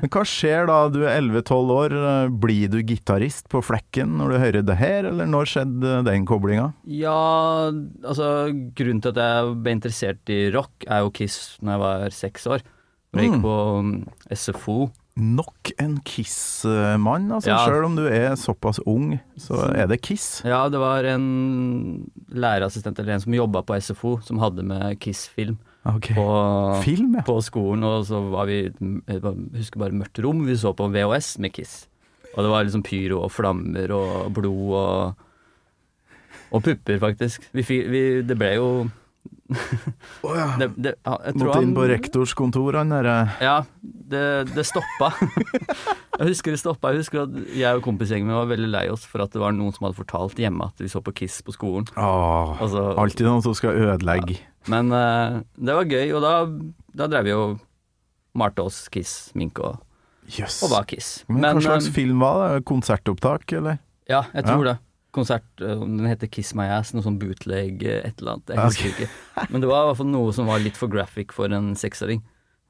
Men 0.00 0.10
hva 0.12 0.22
skjer 0.26 0.66
da, 0.68 0.78
du 0.92 0.98
er 1.06 1.20
11-12 1.20 1.70
år, 1.74 1.94
blir 2.42 2.68
du 2.72 2.78
gitarist 2.86 3.46
på 3.52 3.60
flekken 3.64 4.16
når 4.18 4.32
du 4.34 4.38
hører 4.42 4.64
det 4.66 4.76
her, 4.80 5.06
eller 5.12 5.28
når 5.30 5.48
skjedde 5.52 5.94
den 6.08 6.26
koblinga? 6.28 6.70
Ja, 6.90 7.70
altså 8.02 8.50
grunnen 8.76 9.00
til 9.04 9.12
at 9.14 9.20
jeg 9.22 9.54
ble 9.64 9.74
interessert 9.76 10.32
i 10.34 10.40
rock, 10.54 10.72
er 10.88 11.04
jo 11.04 11.12
Kiss 11.14 11.56
når 11.62 11.72
jeg 11.76 11.82
var 11.86 12.16
seks 12.22 12.46
år. 12.56 12.64
Jeg 12.64 12.70
Mm. 13.10 13.22
gikk 13.26 13.40
på 13.42 13.54
um, 13.78 13.88
SFO. 14.30 14.74
Nok 15.18 15.72
en 15.82 15.96
Kiss-mann, 16.06 17.26
altså. 17.34 17.50
Ja. 17.50 17.58
Sjøl 17.66 17.84
om 17.88 17.96
du 17.98 18.04
er 18.06 18.36
såpass 18.38 18.78
ung, 18.88 19.16
så 19.40 19.58
er 19.74 19.88
det 19.90 20.00
Kiss. 20.06 20.40
Ja, 20.46 20.62
det 20.72 20.78
var 20.80 21.04
en 21.10 22.06
lærerassistent 22.30 22.98
eller 23.02 23.16
en 23.16 23.24
som 23.24 23.34
jobba 23.34 23.64
på 23.66 23.76
SFO, 23.82 24.18
som 24.24 24.38
hadde 24.42 24.64
med 24.66 24.98
Kiss-film 25.02 25.58
Okay. 25.80 26.12
på, 26.12 26.24
Film, 26.84 27.14
ja. 27.16 27.22
på 27.24 27.38
skolen. 27.40 27.84
Og 27.88 28.02
så 28.04 28.18
var 28.30 28.44
vi 28.50 28.58
Jeg 28.68 29.20
husker 29.56 29.80
bare 29.80 29.96
mørkt 29.96 30.20
rom. 30.20 30.42
Vi 30.44 30.56
så 30.60 30.74
på 30.76 30.90
VHS 30.92 31.38
med 31.40 31.54
Kiss. 31.56 31.86
Og 32.34 32.44
det 32.44 32.50
var 32.52 32.66
liksom 32.66 32.82
pyro 32.84 33.22
og 33.24 33.32
flammer 33.32 33.90
og 33.96 34.28
blod 34.36 34.74
og 34.76 35.26
Og 36.52 36.62
pupper, 36.66 36.98
faktisk. 36.98 37.44
Vi, 37.54 37.62
vi, 37.62 38.02
det 38.26 38.36
ble 38.38 38.54
jo 38.58 38.68
Å 39.50 40.34
ja. 40.36 40.46
Det, 40.60 40.68
det, 40.78 40.92
ja, 41.02 41.14
jeg 41.26 41.36
tror 41.36 41.48
Måtte 41.48 41.62
inn 41.64 41.72
på 41.74 41.86
rektors 41.90 42.34
kontor, 42.38 42.76
han 42.78 42.92
derre 42.92 43.16
Ja, 43.42 43.56
det, 43.82 44.22
det 44.54 44.64
stoppa. 44.68 45.10
jeg 46.20 46.28
husker 46.28 46.54
det 46.54 46.60
stoppa. 46.62 46.92
Jeg 46.94 47.04
husker 47.04 47.24
at 47.24 47.34
jeg 47.56 47.80
og 47.80 47.82
kompisgjengen 47.86 48.28
min 48.28 48.38
var 48.38 48.50
veldig 48.50 48.70
lei 48.70 48.84
oss 48.92 49.06
for 49.08 49.24
at 49.24 49.34
det 49.34 49.42
var 49.42 49.54
noen 49.56 49.74
som 49.74 49.88
hadde 49.88 49.98
fortalt 49.98 50.38
hjemme 50.40 50.68
at 50.70 50.82
vi 50.82 50.90
så 50.92 51.02
på 51.04 51.14
Kiss 51.22 51.40
på 51.46 51.54
skolen. 51.56 51.88
Oh, 51.96 52.54
Altså, 52.60 52.90
Alltid 53.00 53.26
noen 53.26 53.44
som 53.46 53.56
skal 53.58 53.78
ødelegge. 53.78 54.38
Men 54.70 54.92
uh, 54.94 55.40
det 55.56 55.76
var 55.78 55.88
gøy, 55.88 56.12
og 56.18 56.24
da, 56.24 56.34
da 57.02 57.08
drev 57.10 57.26
vi 57.26 57.36
og 57.36 57.56
malte 58.38 58.66
oss 58.66 58.84
Kiss, 58.92 59.30
Mink 59.38 59.58
og, 59.64 59.80
Jøss. 60.30 60.60
og 60.66 60.74
var 60.76 60.86
Kiss. 60.90 61.24
Men, 61.30 61.48
hva 61.56 61.64
slags 61.64 61.90
um, 61.90 61.96
film 61.96 62.22
var 62.22 62.44
det? 62.44 62.66
Konsertopptak, 62.68 63.48
eller? 63.58 63.80
Ja, 64.10 64.24
jeg 64.34 64.46
tror 64.46 64.66
det. 64.66 64.76
Konsert, 65.16 65.46
eh, 65.60 65.80
den 65.80 66.06
heter 66.06 66.30
Kiss 66.30 66.52
My 66.54 66.68
Ass, 66.76 66.92
noe 66.94 67.02
sånn 67.02 67.18
bootleg 67.18 67.82
eh, 67.82 68.02
et 68.06 68.20
eller 68.20 68.36
annet. 68.38 68.52
Jeg 68.54 68.66
husker 68.66 68.92
ikke. 68.92 69.08
Men 69.50 69.62
det 69.64 69.70
var 69.70 69.82
i 69.82 69.88
hvert 69.90 69.98
fall 70.02 70.12
noe 70.12 70.34
som 70.36 70.46
var 70.50 70.62
litt 70.62 70.78
for 70.78 70.92
graphic 70.92 71.32
for 71.36 71.50
en 71.56 71.72
seksåring. 71.78 72.22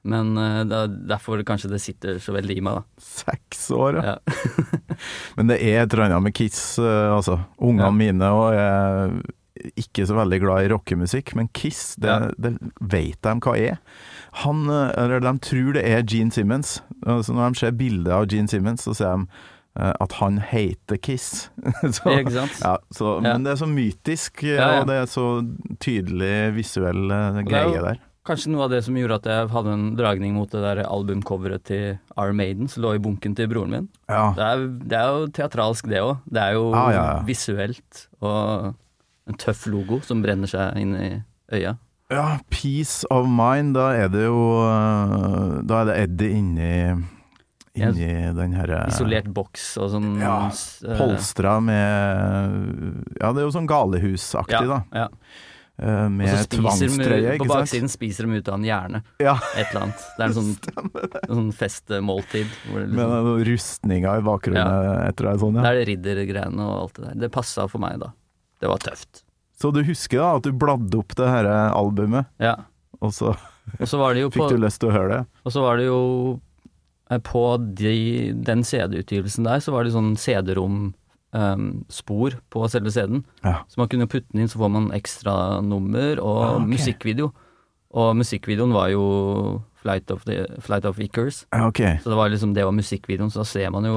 Men 0.08 0.30
uh, 0.38 0.62
det 0.64 0.76
er 0.78 0.92
derfor 1.10 1.42
kanskje 1.44 1.68
det 1.74 1.82
sitter 1.84 2.16
så 2.24 2.32
veldig 2.32 2.54
i 2.56 2.62
meg, 2.64 2.78
da. 2.78 3.02
Seks 3.04 3.66
år, 3.76 3.98
ja. 4.00 4.14
Ja. 4.16 4.70
Men 5.36 5.50
det 5.52 5.58
er 5.60 5.82
et 5.82 5.92
eller 5.92 6.06
annet 6.06 6.24
med 6.30 6.34
Kiss, 6.38 6.78
uh, 6.80 7.12
altså. 7.18 7.36
Ungene 7.60 7.90
Ja. 7.90 7.98
mine 7.98 8.30
og 8.32 8.54
er 8.56 9.12
ikke 9.76 10.06
så 10.08 10.16
veldig 10.16 10.38
glad 10.40 10.64
i 10.64 10.70
rockemusikk, 10.72 11.34
men 11.36 11.48
Kiss, 11.52 11.94
det, 12.00 12.08
Ja. 12.08 12.30
det 12.38 12.54
vet 12.80 13.20
de 13.20 13.34
hva 13.44 13.52
er. 13.60 13.76
Han, 14.40 14.62
eh, 14.70 14.92
eller 14.96 15.20
de 15.20 15.32
tror 15.38 15.74
det 15.74 15.84
er 15.84 16.02
Gene 16.06 16.30
Simmons. 16.32 16.80
Altså 17.04 17.34
når 17.34 17.52
de 17.52 17.58
ser 17.60 17.70
bilder 17.76 18.12
av 18.22 18.26
Gene 18.30 18.48
Simmons, 18.48 18.86
så 18.86 18.94
ser 18.96 19.16
de 19.16 19.26
eh, 19.26 19.28
at 19.78 20.12
han 20.18 20.38
heter 20.42 20.98
Kiss. 20.98 21.48
så, 21.96 22.10
Ikke 22.18 22.32
sant? 22.34 22.56
ja, 22.60 22.76
så, 22.92 23.16
Ja. 23.22 23.32
Men 23.36 23.44
det 23.46 23.52
er 23.54 23.60
så 23.60 23.68
mytisk, 23.70 24.42
eh, 24.44 24.56
Ja, 24.58 24.80
og 24.80 24.88
det 24.90 24.96
er 24.98 25.06
så 25.10 25.26
tydelig 25.80 26.54
visuell 26.56 27.10
eh, 27.14 27.42
greie 27.46 27.74
jo- 27.76 27.84
der. 27.86 28.00
Kanskje 28.26 28.50
noe 28.52 28.66
av 28.66 28.70
det 28.74 28.82
som 28.84 28.94
gjorde 28.98 29.16
at 29.16 29.26
jeg 29.30 29.48
hadde 29.48 29.72
en 29.72 29.84
dragning 29.96 30.34
mot 30.36 30.50
det 30.52 30.60
der 30.60 30.82
albumcoveret 30.84 31.62
til 31.64 31.94
Our 32.20 32.34
Maiden 32.36 32.68
som 32.68 32.82
lå 32.84 32.92
i 32.94 33.00
bunken 33.00 33.32
til 33.34 33.48
broren 33.48 33.72
min. 33.72 33.86
Ja. 34.12 34.26
Det 34.36 34.44
er, 34.44 34.64
det 34.90 34.98
er 34.98 35.06
jo 35.16 35.30
teatralsk, 35.38 35.88
det 35.88 36.02
òg. 36.04 36.18
Det 36.28 36.42
er 36.42 36.52
jo 36.58 36.66
ah, 36.76 37.22
visuelt 37.26 38.02
og 38.20 38.74
en 39.26 39.38
tøff 39.40 39.64
logo 39.72 40.02
som 40.04 40.20
brenner 40.22 40.50
seg 40.52 40.76
inn 40.82 40.92
i 41.00 41.08
øya. 41.56 41.78
Ja, 42.12 42.26
Peace 42.52 43.08
of 43.10 43.24
Mind, 43.30 43.72
da 43.78 43.88
er 43.94 44.08
det 44.12 44.24
jo 44.26 44.36
Da 45.64 45.80
er 45.80 45.88
det 45.88 45.96
Eddie 46.04 46.36
inni 46.42 46.70
Inni 47.88 48.34
den 48.36 48.52
herre 48.58 48.82
Isolert 48.92 49.28
boks 49.34 49.70
og 49.80 49.90
sånn 49.94 50.10
Ja, 50.20 50.34
eh, 50.50 50.98
Polstra 51.00 51.58
med 51.64 53.14
Ja, 53.20 53.32
det 53.32 53.40
er 53.42 53.46
jo 53.48 53.54
sånn 53.54 53.68
galehusaktig, 53.70 54.60
ja, 54.60 54.66
da. 54.68 54.82
Ja. 54.92 55.08
Eh, 55.80 56.08
Med 56.12 56.28
tvangstrøye, 56.52 57.36
ikke 57.38 57.46
sant? 57.46 57.46
på 57.46 57.54
baksiden 57.54 57.88
spiser 57.88 58.26
de 58.28 58.36
ut 58.42 58.48
av 58.52 58.58
en 58.58 58.64
hjerne. 58.68 58.98
Ja, 59.22 59.38
Et 59.56 59.70
eller 59.70 59.86
annet. 59.86 60.02
Det 60.18 60.20
er 60.20 60.26
en 60.26 60.36
sånn, 60.36 60.50
en 61.22 61.36
sånn 61.38 61.52
festmåltid. 61.56 62.50
Liksom, 62.68 62.90
med 62.98 63.14
noen 63.14 63.44
rustninger 63.48 64.20
i 64.20 64.26
bakgrunnen 64.26 65.06
etter 65.06 65.30
deg 65.30 65.40
sånn, 65.40 65.56
det 65.56 65.64
ja. 65.64 65.70
er 65.72 65.78
det 65.80 65.86
riddergreiene 65.94 66.66
og 66.66 66.74
alt 66.82 67.00
det 67.00 67.06
der. 67.06 67.14
Det 67.24 67.30
passa 67.32 67.64
for 67.72 67.80
meg 67.80 67.96
da. 68.02 68.10
Det 68.60 68.68
var 68.68 68.82
tøft. 68.84 69.22
Så 69.60 69.72
du 69.72 69.80
husker 69.88 70.20
da 70.20 70.34
at 70.36 70.44
du 70.44 70.52
bladde 70.56 71.00
opp 71.00 71.16
det 71.16 71.30
her 71.32 71.48
albumet, 71.72 72.28
Ja. 72.40 72.58
og 73.00 73.12
så 73.16 73.32
Og 73.78 73.86
så 73.88 73.98
var 74.00 74.14
det 74.14 74.20
jo 74.26 74.30
på, 74.34 74.36
fikk 74.44 74.56
du 74.58 74.60
lyst 74.66 74.80
til 74.84 74.90
å 74.90 74.92
høre 74.98 75.08
det? 75.14 75.24
og 75.46 75.52
så 75.52 75.60
var 75.64 75.76
det 75.80 75.86
jo 75.88 76.40
på 77.18 77.42
de, 77.74 78.30
den 78.46 78.62
CD-utgivelsen 78.62 79.44
der, 79.48 79.58
så 79.58 79.72
var 79.74 79.82
det 79.84 79.92
sånn 79.96 80.12
CD-rom-spor 80.20 82.36
um, 82.36 82.40
på 82.54 82.68
selve 82.70 82.90
CD-en. 82.94 83.24
Ja. 83.42 83.56
Så 83.68 83.80
man 83.82 83.88
kunne 83.90 84.06
putte 84.10 84.30
den 84.32 84.40
inn, 84.44 84.48
så 84.52 84.58
får 84.62 84.70
man 84.70 84.90
ekstra 84.94 85.34
nummer 85.66 86.20
og 86.22 86.38
Ah, 86.44 86.54
okay. 86.56 86.66
musikkvideo. 86.76 87.32
Og 87.90 88.16
musikkvideoen 88.20 88.72
var 88.76 88.88
jo 88.92 89.02
Flight 89.80 90.10
of, 90.12 90.24
the, 90.28 90.44
Flight 90.60 90.84
of 90.84 90.98
Icarus. 91.00 91.46
Ja, 91.50 91.66
ok. 91.66 91.80
Så 92.04 92.10
det 92.12 92.16
var 92.18 92.28
liksom 92.30 92.52
det 92.54 92.64
var 92.68 92.72
musikkvideoen, 92.76 93.30
så 93.32 93.40
da 93.42 93.46
ser 93.48 93.70
man 93.74 93.84
jo 93.88 93.94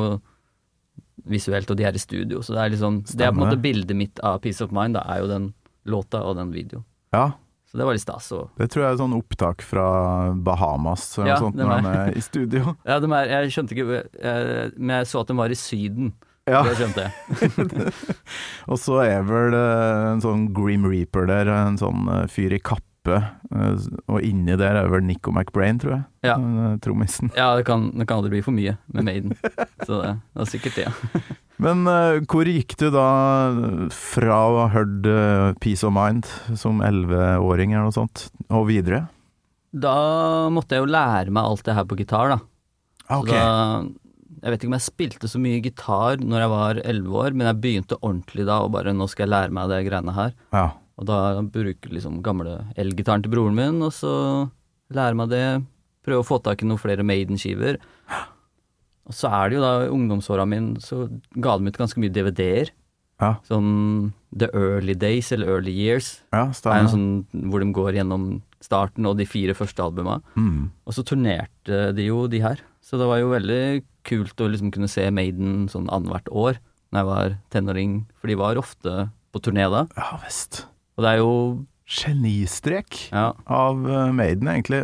visuelt, 1.29 1.69
og 1.69 1.77
de 1.77 1.83
er 1.85 1.93
i 1.95 1.99
studio. 2.01 2.41
Så 2.41 2.53
det 2.55 2.61
er 2.63 2.69
liksom 2.73 3.03
Det 3.03 3.21
er 3.21 3.31
på 3.31 3.37
en 3.41 3.45
måte 3.45 3.61
bildet 3.61 3.95
mitt 3.95 4.19
av 4.23 4.39
Peace 4.41 4.63
of 4.63 4.71
Mind, 4.71 4.95
da 4.97 5.03
er 5.05 5.19
jo 5.21 5.27
den 5.29 5.53
låta 5.85 6.23
og 6.23 6.37
den 6.39 6.51
videoen. 6.55 6.85
Ja, 7.13 7.31
Så 7.73 7.79
det 7.79 7.85
var 7.87 7.95
litt 7.97 8.03
stas. 8.03 8.27
Og 8.37 8.59
det 8.61 8.67
tror 8.69 8.83
jeg 8.83 8.93
er 8.93 8.97
sånn 8.99 9.15
opptak 9.17 9.63
fra 9.65 9.85
Bahamas 10.45 11.07
eller 11.17 11.31
Ja, 11.31 11.37
noe 11.39 11.47
sånt, 11.47 11.55
når 11.57 11.71
han 11.71 11.87
er 11.89 12.11
i 12.13 12.21
studio. 12.21 12.75
ja, 12.91 12.99
de 13.01 13.09
er, 13.17 13.31
jeg 13.31 13.55
skjønte 13.55 13.73
ikke 13.73 13.97
eh, 13.97 14.75
Men 14.77 14.99
jeg 14.99 15.09
så 15.09 15.23
at 15.23 15.31
de 15.31 15.37
var 15.39 15.49
i 15.49 15.57
Syden. 15.57 16.11
Ja. 16.45 16.61
Det 16.67 16.75
skjønte 16.77 17.07
jeg. 17.07 17.93
Og 18.69 18.77
så 18.77 18.99
er 19.07 19.25
vel 19.25 19.57
eh, 19.57 20.05
en 20.11 20.21
sånn 20.21 20.45
Grim 20.53 20.85
Reaper 20.85 21.25
der, 21.31 21.49
en 21.49 21.81
sånn 21.81 22.05
eh, 22.13 22.27
fyr 22.29 22.53
i 22.53 22.61
kappe, 22.61 22.85
eh, 23.11 23.85
og 24.07 24.23
inni 24.25 24.55
der 24.59 24.79
er 24.79 24.89
vel 24.91 25.03
Nico 25.05 25.33
McBrain, 25.33 25.79
tror 25.81 25.95
jeg. 25.97 26.03
Ja. 26.29 26.35
eh, 26.39 26.75
Trommisen. 26.83 27.31
Ja, 27.37 27.53
det 27.57 27.65
kan, 27.67 27.89
det 27.97 28.07
kan 28.07 28.21
aldri 28.21 28.35
bli 28.37 28.43
for 28.45 28.55
mye 28.55 28.77
med 28.95 29.07
Maiden. 29.09 29.33
Så 29.87 30.01
det, 30.01 30.13
det 30.33 30.45
er 30.45 30.51
sikkert 30.53 30.79
det. 30.79 30.87
ja. 30.89 31.23
Men 31.63 31.85
uh, 31.87 32.17
hvor 32.27 32.47
gikk 32.49 32.73
du 32.81 32.87
da 32.91 33.03
fra 33.93 34.37
å 34.49 34.55
ha 34.63 34.69
hørt 34.73 35.05
uh, 35.05 35.51
Peace 35.63 35.85
of 35.85 35.93
Mind 35.95 36.25
som 36.59 36.81
11-åring 36.83 37.75
eller 37.75 37.85
noe 37.87 37.95
sånt, 37.95 38.25
og 38.49 38.65
videre? 38.71 39.03
Da 39.71 39.93
måtte 40.51 40.75
jeg 40.75 40.83
jo 40.83 40.89
lære 40.91 41.31
meg 41.33 41.45
alt 41.45 41.63
det 41.65 41.75
her 41.77 41.85
på 41.87 41.97
gitar, 42.01 42.33
da. 42.33 42.39
Ah, 43.07 43.21
Så 43.21 43.29
da 43.29 43.43
jeg 44.43 44.51
vet 44.51 44.59
ikke 44.59 44.69
om 44.73 44.75
jeg 44.75 44.83
spilte 44.83 45.29
så 45.31 45.39
mye 45.39 45.61
gitar 45.63 46.19
når 46.19 46.41
jeg 46.43 46.51
var 46.51 46.79
elleve 46.83 47.19
år, 47.21 47.35
men 47.37 47.47
jeg 47.47 47.59
begynte 47.63 47.97
ordentlig 48.01 48.43
da, 48.49 48.57
og 48.65 48.73
bare 48.75 48.91
nå 48.91 49.05
skal 49.07 49.23
jeg 49.23 49.31
lære 49.31 49.55
meg 49.55 49.69
det 49.71 49.77
greiene 49.87 50.15
her. 50.17 50.33
Ja. 50.51 50.65
Og 50.99 51.07
da 51.09 51.41
bruker 51.41 51.93
liksom 51.93 52.21
gamle 52.25 52.59
elgitaren 52.79 53.23
til 53.23 53.33
broren 53.33 53.57
min, 53.57 53.81
og 53.81 53.93
så 53.95 54.13
lærer 54.93 55.17
meg 55.17 55.31
det. 55.33 55.45
Prøver 56.05 56.21
å 56.21 56.27
få 56.27 56.39
tak 56.43 56.61
i 56.61 56.67
noen 56.69 56.81
flere 56.81 57.05
Maiden-skiver. 57.07 57.79
Og 59.09 59.15
så 59.15 59.31
er 59.33 59.49
det 59.49 59.57
jo 59.57 59.63
da, 59.63 59.73
i 59.83 59.91
ungdomsåra 59.91 60.45
mine, 60.47 60.79
så 60.83 61.07
ga 61.43 61.57
de 61.57 61.71
ut 61.71 61.79
ganske 61.79 61.99
mye 61.99 62.13
DVD-er. 62.13 62.71
Ja. 63.21 63.35
Sånn 63.47 64.11
The 64.35 64.49
Early 64.57 64.95
Days, 64.99 65.31
eller 65.31 65.51
Early 65.55 65.73
Years. 65.75 66.17
ja, 66.33 66.47
er 66.49 66.75
en 66.79 66.91
sånn 66.91 67.07
hvor 67.51 67.63
de 67.63 67.69
går 67.75 67.99
gjennom 67.99 68.41
starten 68.63 69.07
og 69.07 69.17
de 69.19 69.27
fire 69.29 69.55
første 69.57 69.83
albuma. 69.83 70.19
Mm. 70.35 70.71
Og 70.87 70.95
så 70.95 71.05
turnerte 71.07 71.91
de 71.95 72.07
jo 72.09 72.25
de 72.31 72.41
her. 72.43 72.63
Så 72.83 72.99
det 72.99 73.07
var 73.09 73.21
jo 73.21 73.31
veldig 73.31 73.83
kult 74.07 74.39
å 74.43 74.49
liksom 74.51 74.71
kunne 74.75 74.91
se 74.91 75.07
Maiden 75.11 75.67
sånn 75.71 75.89
annethvert 75.93 76.31
år 76.31 76.59
når 76.93 76.99
jeg 76.99 77.09
var 77.09 77.35
tenåring, 77.53 77.93
for 78.19 78.29
de 78.29 78.37
var 78.37 78.59
ofte 78.59 79.07
på 79.33 79.41
turné 79.41 79.65
da. 79.71 79.87
Ja 79.97 80.19
visst. 80.21 80.65
Og 80.97 81.03
det 81.05 81.11
er 81.13 81.21
jo 81.23 81.31
Genistrek 81.93 83.09
Ja. 83.11 83.33
av 83.45 83.81
eh, 83.89 84.11
Maiden, 84.15 84.47
egentlig. 84.47 84.79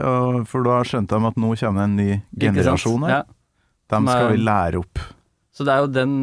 For 0.50 0.66
da 0.68 0.82
skjønte 0.84 1.16
de 1.20 1.30
at 1.30 1.38
nå 1.40 1.54
kommer 1.62 1.86
en 1.88 1.96
ny 1.96 2.10
generasjon 2.38 3.06
her. 3.08 3.14
Ja. 3.14 3.24
Dem 3.90 4.08
skal 4.10 4.34
vi 4.36 4.42
lære 4.44 4.82
opp. 4.84 5.00
Så 5.56 5.66
det 5.66 5.74
er 5.74 5.86
jo 5.86 5.92
den 5.94 6.14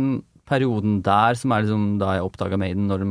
perioden 0.47 1.01
der 1.03 1.35
som 1.35 1.53
er 1.53 1.65
liksom 1.65 1.99
da 1.99 2.13
jeg 2.19 2.27
oppdaga 2.29 2.59
Maiden, 2.61 2.87
når 2.91 3.03
de 3.03 3.09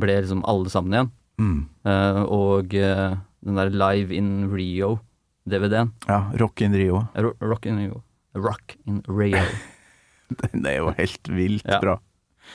ble 0.00 0.16
liksom 0.22 0.40
alle 0.48 0.70
sammen 0.72 0.94
igjen. 0.96 1.10
Mm. 1.42 1.60
Uh, 1.84 2.22
og 2.30 2.74
uh, 2.78 3.16
den 3.44 3.58
der 3.58 3.70
Live 3.74 4.14
in 4.14 4.30
Rio-DVD-en. 4.54 5.92
Ja, 6.08 6.20
Rock 6.40 6.62
in 6.64 6.72
Rio. 6.78 7.02
Rock 7.42 7.66
in 7.66 7.78
Rio. 7.82 8.02
Rock 8.34 8.76
in 8.86 9.02
Rio. 9.10 9.42
Den 10.40 10.64
er 10.66 10.78
jo 10.80 10.94
helt 10.96 11.28
vilt 11.28 11.66
Ja. 11.68 11.80
bra. 11.82 11.98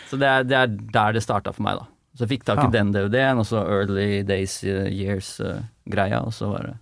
Så 0.09 0.17
det 0.21 0.27
er, 0.27 0.43
det 0.47 0.57
er 0.57 0.67
der 0.95 1.13
det 1.19 1.23
starta 1.23 1.53
for 1.53 1.63
meg, 1.67 1.77
da. 1.79 1.85
Så 2.19 2.27
fikk 2.27 2.43
tak 2.43 2.59
i 2.59 2.67
Ja. 2.67 2.73
den 2.73 2.91
DVD-en, 2.91 3.39
og 3.39 3.47
så 3.47 3.61
Early 3.63 4.23
Days 4.27 4.57
uh, 4.67 4.89
Years-greia, 4.91 6.19
og 6.25 6.33
så 6.35 6.49
var 6.51 6.65
det 6.67 6.75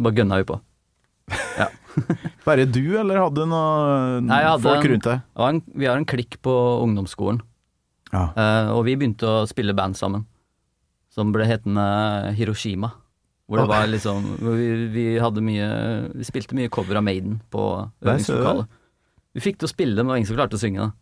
Bare 0.00 0.16
gønna 0.16 0.38
vi 0.40 0.46
på. 0.48 0.56
Bare 2.46 2.64
du, 2.64 2.80
eller 2.98 3.20
hadde 3.20 3.42
du 3.42 3.50
noe 3.50 4.20
Nei, 4.24 4.40
hadde 4.46 4.64
folk 4.64 4.86
rundt 4.88 5.06
deg? 5.06 5.20
En, 5.36 5.60
vi 5.76 5.88
har 5.90 6.00
en 6.00 6.08
klikk 6.08 6.38
på 6.44 6.54
ungdomsskolen, 6.86 7.42
Ja. 8.14 8.24
uh, 8.34 8.70
og 8.78 8.84
vi 8.88 8.96
begynte 8.96 9.28
å 9.28 9.44
spille 9.50 9.74
band 9.76 9.98
sammen. 10.00 10.24
Som 11.10 11.32
ble 11.34 11.44
hetende 11.44 11.84
Hiroshima. 12.38 12.92
Hvor 13.50 13.58
det 13.64 13.68
var 13.68 13.88
liksom 13.90 14.26
vi, 14.46 14.66
vi 14.94 15.04
hadde 15.18 15.42
mye 15.42 15.64
Vi 16.14 16.22
spilte 16.28 16.54
mye 16.54 16.70
cover 16.70 17.00
av 17.00 17.02
Maiden 17.02 17.40
på 17.50 17.64
øvingslokalet. 17.98 18.68
Vi 19.34 19.42
fikk 19.42 19.58
til 19.58 19.66
å 19.66 19.72
spille, 19.72 19.96
men 19.98 20.06
det 20.06 20.12
var 20.12 20.20
ingen 20.20 20.28
som 20.30 20.38
klarte 20.38 20.54
å 20.58 20.62
synge. 20.62 20.86
da 20.86 20.92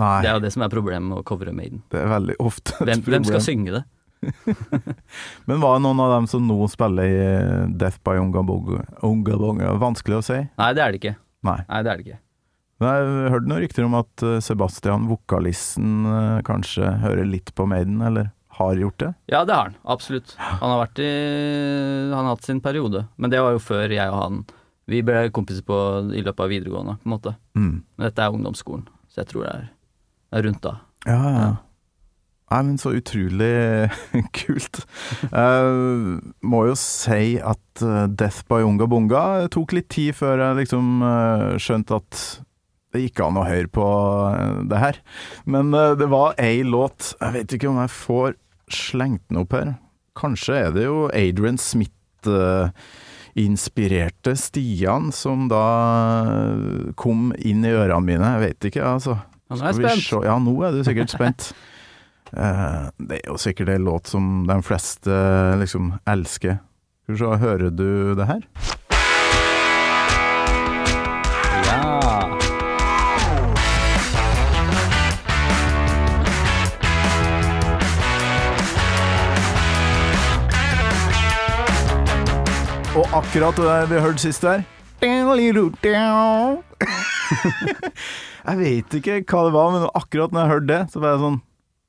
Nei, 0.00 0.22
Det 0.24 0.30
er 0.30 0.38
jo 0.40 0.42
det 0.42 0.50
som 0.54 0.64
er 0.66 0.72
problemet 0.72 1.06
med 1.06 1.20
å 1.20 1.26
covre 1.26 1.52
Maiden. 1.54 1.84
det 1.92 2.00
er 2.00 2.08
veldig 2.10 2.34
ofte 2.42 2.74
et 2.82 2.88
Hvem, 2.88 3.04
hvem 3.06 3.26
skal 3.28 3.44
synge 3.44 3.76
det? 3.76 3.84
Men 5.48 5.60
var 5.60 5.76
det 5.76 5.84
noen 5.84 6.00
av 6.02 6.12
dem 6.16 6.26
som 6.30 6.46
nå 6.48 6.56
spiller 6.72 7.06
i 7.06 7.16
eh, 7.22 7.66
Death 7.78 8.00
by 8.06 8.16
Unga 8.22 8.42
Bunga? 8.46 8.84
Unga 9.06 9.36
Bunga? 9.38 9.72
Vanskelig 9.80 10.18
å 10.18 10.24
si? 10.24 10.38
Nei, 10.58 10.70
det 10.76 10.82
er 10.84 10.94
det 10.94 11.00
ikke. 11.02 11.16
Nei. 11.44 11.58
Nei, 11.68 11.82
det 11.84 11.92
er 11.92 12.00
det 12.00 12.06
ikke. 12.06 12.20
Jeg 12.84 13.30
hørte 13.32 13.48
noen 13.48 13.62
rykter 13.62 13.86
om 13.86 13.94
at 14.00 14.24
eh, 14.26 14.40
Sebastian, 14.44 15.06
vokalisten, 15.12 15.92
eh, 16.10 16.40
kanskje 16.48 16.90
hører 17.04 17.28
litt 17.28 17.54
på 17.54 17.68
Maiden, 17.70 18.00
eller 18.04 18.32
har 18.58 18.78
gjort 18.78 18.98
det? 19.02 19.12
Ja, 19.30 19.44
det 19.46 19.54
har 19.54 19.70
han. 19.70 19.78
Absolutt. 19.94 20.34
Han 20.38 20.70
har 20.70 20.82
vært 20.84 21.00
i 21.02 21.08
Han 22.12 22.20
har 22.20 22.34
hatt 22.36 22.46
sin 22.46 22.60
periode. 22.62 23.06
Men 23.18 23.32
det 23.32 23.40
var 23.42 23.54
jo 23.56 23.62
før 23.62 23.90
jeg 23.90 24.10
og 24.10 24.20
han 24.20 24.44
Vi 24.86 25.00
ble 25.06 25.24
kompiser 25.34 25.64
på, 25.66 25.76
i 26.14 26.20
løpet 26.22 26.42
av 26.44 26.50
videregående, 26.52 26.98
på 27.00 27.08
en 27.08 27.14
måte. 27.16 27.32
Mm. 27.58 27.76
Men 27.96 28.04
dette 28.08 28.20
er 28.22 28.34
ungdomsskolen, 28.36 28.84
så 29.10 29.22
jeg 29.22 29.30
tror 29.32 29.46
det 29.46 29.54
er 29.54 29.64
rundt 30.42 30.64
da. 30.64 30.78
Ja, 31.06 31.20
ja. 31.34 31.52
Nei, 32.52 32.60
men 32.68 32.76
så 32.78 32.92
utrolig 32.94 33.90
kult. 34.38 34.82
Uh, 35.32 36.20
må 36.44 36.64
jo 36.68 36.74
si 36.78 37.36
at 37.40 37.82
eh, 37.82 38.04
Death 38.12 38.44
by 38.50 38.60
Unga 38.62 38.86
Bunga 38.90 39.22
tok 39.50 39.74
litt 39.74 39.88
tid 39.94 40.14
før 40.14 40.42
jeg 40.42 40.60
liksom 40.60 41.02
eh, 41.02 41.46
skjønte 41.62 41.98
at 41.98 42.20
det 42.94 43.08
gikk 43.08 43.24
an 43.24 43.40
å 43.40 43.46
høre 43.48 43.70
på 43.74 43.86
det 44.70 44.78
her. 44.78 45.00
Men 45.50 45.74
uh, 45.74 45.96
det 45.98 46.06
var 46.12 46.36
ei 46.38 46.62
låt 46.62 47.14
Jeg 47.18 47.34
vet 47.34 47.56
ikke 47.56 47.72
om 47.72 47.80
jeg 47.82 47.94
får 47.96 48.36
slengt 48.70 49.24
den 49.28 49.42
opp 49.42 49.56
her. 49.56 49.74
Kanskje 50.14 50.60
er 50.68 50.76
det 50.76 50.86
jo 50.86 51.08
Adrian 51.10 51.58
Smith 51.58 52.30
eh, 52.30 52.70
inspirerte 53.34 54.36
Stian 54.38 55.10
som 55.12 55.48
da 55.50 55.64
kom 56.94 57.32
inn 57.34 57.66
i 57.66 57.72
ørene 57.74 58.06
mine. 58.06 58.30
Jeg 58.36 58.44
vet 58.44 58.68
ikke, 58.70 58.84
altså. 58.94 59.18
Ja, 59.60 59.70
nå 59.72 59.78
er 59.78 59.80
jeg 59.80 59.90
spent. 59.90 60.08
se- 60.08 60.24
Ja, 60.26 60.38
nå 60.38 60.54
er 60.66 60.70
du 60.72 60.82
sikkert 60.84 61.10
spent. 61.10 61.52
uh, 62.36 62.88
det 63.08 63.20
er 63.20 63.28
jo 63.30 63.36
sikkert 63.36 63.68
en 63.68 63.84
låt 63.84 64.06
som 64.10 64.46
de 64.48 64.62
fleste 64.62 65.10
eh, 65.12 65.58
liksom 65.60 65.92
elsker. 66.06 66.58
Skal 67.04 67.14
vi 67.14 67.18
se, 67.18 67.36
hører 67.44 67.70
du 67.70 68.14
det 68.16 68.26
her? 68.26 68.40
Ja. 71.64 72.00
Og 82.94 83.08
akkurat 83.18 83.56
det 83.58 83.90
vi 83.90 84.00
hørte 84.00 84.18
sist 84.22 84.42
der 84.42 84.62
Jeg 88.48 88.58
vet 88.60 88.96
ikke 88.98 89.20
hva 89.24 89.42
det 89.48 89.54
var, 89.54 89.70
men 89.74 89.86
akkurat 89.96 90.34
når 90.34 90.42
jeg 90.44 90.52
hørte 90.54 90.70
det, 90.70 90.80
så 90.92 91.00
var 91.02 91.14
jeg 91.14 91.22
sånn 91.24 91.38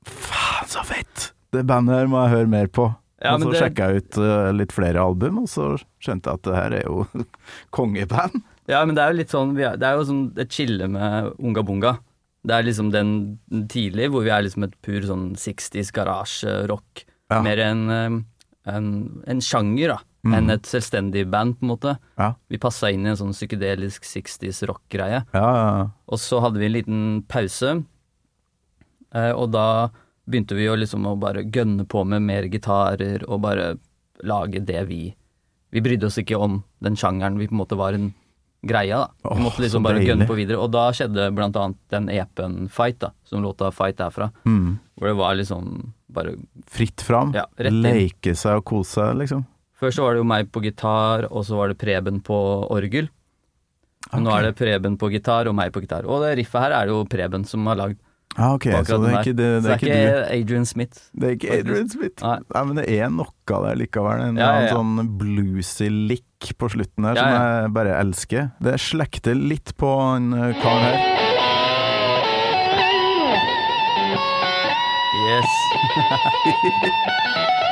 Faen, 0.06 0.68
så 0.70 0.84
fett! 0.86 1.24
Det 1.54 1.64
bandet 1.66 1.96
her 1.98 2.08
må 2.10 2.20
jeg 2.24 2.32
høre 2.36 2.50
mer 2.52 2.68
på. 2.70 2.86
Ja, 3.22 3.32
og 3.34 3.42
så 3.42 3.50
det- 3.52 3.60
sjekka 3.62 3.88
jeg 3.90 4.04
ut 4.04 4.18
uh, 4.22 4.50
litt 4.54 4.74
flere 4.76 5.02
album, 5.02 5.40
og 5.42 5.48
så 5.50 5.70
skjønte 6.04 6.30
jeg 6.30 6.40
at 6.40 6.46
det 6.46 6.56
her 6.58 6.76
er 6.80 6.84
jo 6.86 7.06
kongeband. 7.76 8.42
Ja, 8.70 8.82
men 8.86 8.96
det 8.98 9.02
er 9.04 9.12
jo 9.14 9.18
litt 9.20 9.32
sånn 9.34 9.52
er, 9.58 9.76
Det 9.78 9.86
er 9.88 9.98
jo 9.98 10.06
sånn 10.08 10.22
et 10.42 10.52
skille 10.54 10.88
med 10.90 11.32
Unga 11.38 11.62
Bunga. 11.66 11.92
Det 12.46 12.54
er 12.54 12.66
liksom 12.66 12.92
den 12.94 13.12
tidlig 13.70 14.08
hvor 14.14 14.22
vi 14.26 14.30
er 14.34 14.44
liksom 14.46 14.66
et 14.66 14.74
pur 14.86 15.02
sånn 15.06 15.32
60s 15.38 15.90
garasjerock. 15.94 17.04
Ja. 17.32 17.40
Mer 17.42 17.58
en, 17.64 17.80
eh, 17.90 18.18
en, 18.70 18.88
en 19.26 19.40
sjanger, 19.42 19.96
da. 19.96 19.98
Enn 20.34 20.50
et 20.50 20.66
selvstendig 20.66 21.26
band, 21.30 21.58
på 21.58 21.66
en 21.66 21.70
måte. 21.74 21.98
Ja, 22.18 22.32
Vi 22.48 22.58
passa 22.58 22.90
inn 22.90 23.06
i 23.06 23.10
en 23.12 23.16
sånn 23.20 23.34
psykedelisk 23.36 24.02
60s 24.04 24.62
rock-greie. 24.66 25.24
ja, 25.32 25.50
ja. 25.56 25.90
Og 26.08 26.18
så 26.18 26.40
hadde 26.40 26.58
vi 26.58 26.66
en 26.66 26.72
liten 26.72 27.22
pause, 27.28 27.84
eh, 29.14 29.32
og 29.32 29.50
da 29.52 29.90
begynte 30.26 30.56
vi 30.58 30.66
å 30.68 30.76
liksom 30.78 31.06
å 31.06 31.16
bare 31.18 31.44
gønne 31.44 31.86
på 31.86 32.04
med 32.06 32.22
mer 32.22 32.48
gitarer 32.50 33.22
og 33.28 33.42
bare 33.42 33.76
lage 34.24 34.64
det 34.64 34.86
vi 34.88 35.14
Vi 35.72 35.80
brydde 35.82 36.06
oss 36.06 36.16
ikke 36.16 36.38
om 36.38 36.62
den 36.80 36.94
sjangeren 36.96 37.36
vi 37.36 37.48
på 37.48 37.52
en 37.52 37.58
måte 37.58 37.76
var 37.76 37.92
en 37.92 38.14
greie, 38.64 38.96
da. 38.96 39.34
Vi 39.34 39.42
måtte 39.42 39.60
liksom 39.60 39.82
bare 39.84 40.00
gønne 40.00 40.26
på 40.26 40.36
videre. 40.38 40.60
Og 40.62 40.70
da 40.72 40.86
skjedde 40.94 41.26
blant 41.34 41.56
annet 41.60 41.76
den 41.92 42.08
EP-en 42.08 42.68
Fight, 42.72 43.00
da, 43.02 43.10
som 43.24 43.42
låta 43.44 43.68
Fight 43.74 44.00
er 44.00 44.14
fra. 44.14 44.30
Mm. 44.46 44.78
Hvor 44.96 45.10
det 45.10 45.16
var 45.18 45.34
liksom 45.36 45.92
bare 46.08 46.36
Fritt 46.70 47.02
fram. 47.04 47.34
Ja. 47.36 47.44
Leke 47.58 48.34
seg 48.38 48.62
og 48.62 48.64
kose 48.70 48.94
seg, 48.94 49.18
liksom. 49.20 49.44
Først 49.76 49.98
så 49.98 50.06
var 50.06 50.16
det 50.16 50.22
jo 50.22 50.28
meg 50.28 50.48
på 50.52 50.62
gitar, 50.64 51.26
og 51.28 51.44
så 51.44 51.58
var 51.58 51.72
det 51.72 51.78
Preben 51.80 52.22
på 52.24 52.36
orgel. 52.72 53.10
Okay. 54.06 54.22
nå 54.22 54.30
er 54.36 54.48
det 54.48 54.56
Preben 54.56 54.94
på 55.00 55.10
gitar 55.12 55.48
og 55.50 55.56
meg 55.58 55.72
på 55.74 55.82
gitar. 55.82 56.06
Og 56.08 56.22
det 56.22 56.36
riffet 56.38 56.62
her 56.62 56.76
er 56.78 56.88
det 56.88 56.94
jo 56.94 57.04
Preben 57.10 57.44
som 57.48 57.66
har 57.68 57.80
lagd. 57.80 57.98
Ah, 58.36 58.52
ok, 58.52 58.66
så 58.84 58.98
det 59.00 59.08
er 59.08 59.22
ikke, 59.22 59.32
det, 59.32 59.44
det 59.64 59.70
er 59.70 59.78
ikke 59.80 59.96
du. 59.96 60.16
Adrian 60.36 60.66
Smith. 60.68 61.06
Det 61.16 61.28
er 61.28 61.36
ikke 61.38 61.54
Adrian 61.56 61.88
Smith. 61.88 62.20
Nei. 62.20 62.36
Nei, 62.52 62.62
men 62.68 62.80
det 62.80 62.84
er 62.92 63.12
noe 63.14 63.32
der 63.48 63.78
likevel. 63.80 64.24
En 64.26 64.40
Ja, 64.40 64.50
ja, 64.60 64.66
ja. 64.66 64.74
sånn 64.76 65.16
bluesy 65.20 65.88
lick 65.88 66.50
på 66.60 66.68
slutten 66.74 67.08
her 67.08 67.16
som 67.16 67.32
jeg 67.32 67.72
bare 67.76 67.96
elsker. 67.96 68.50
Det 68.60 68.76
slekter 68.82 69.36
litt 69.40 69.72
på 69.80 69.92
en 70.16 70.32
kar 70.60 70.80
her. 70.84 70.98
Yes. 75.26 75.50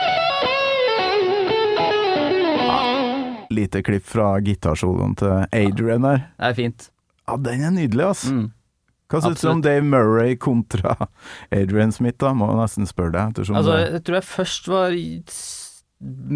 Lite 3.55 3.83
klipp 3.87 4.05
fra 4.09 4.33
gitarsoloen 4.45 5.15
til 5.21 5.45
Adrian 5.55 6.07
her. 6.09 6.27
Det 6.39 6.51
er 6.51 6.59
fint. 6.59 6.89
Ja, 7.29 7.39
den 7.41 7.63
er 7.65 7.73
nydelig, 7.75 8.05
ass. 8.11 8.27
Mm. 8.31 8.49
Hva 9.13 9.21
syns 9.23 9.45
du 9.45 9.49
om. 9.53 9.61
Dave 9.65 9.85
Murray 9.87 10.35
kontra 10.41 10.97
Adrian 11.55 11.93
Smith, 11.95 12.19
da? 12.23 12.33
Må 12.37 12.49
nesten 12.59 12.89
spørre 12.89 13.15
deg, 13.15 13.45
Altså, 13.55 13.77
jeg 13.85 14.03
tror 14.05 14.19
jeg 14.19 14.27
først 14.29 14.69
var 14.73 14.97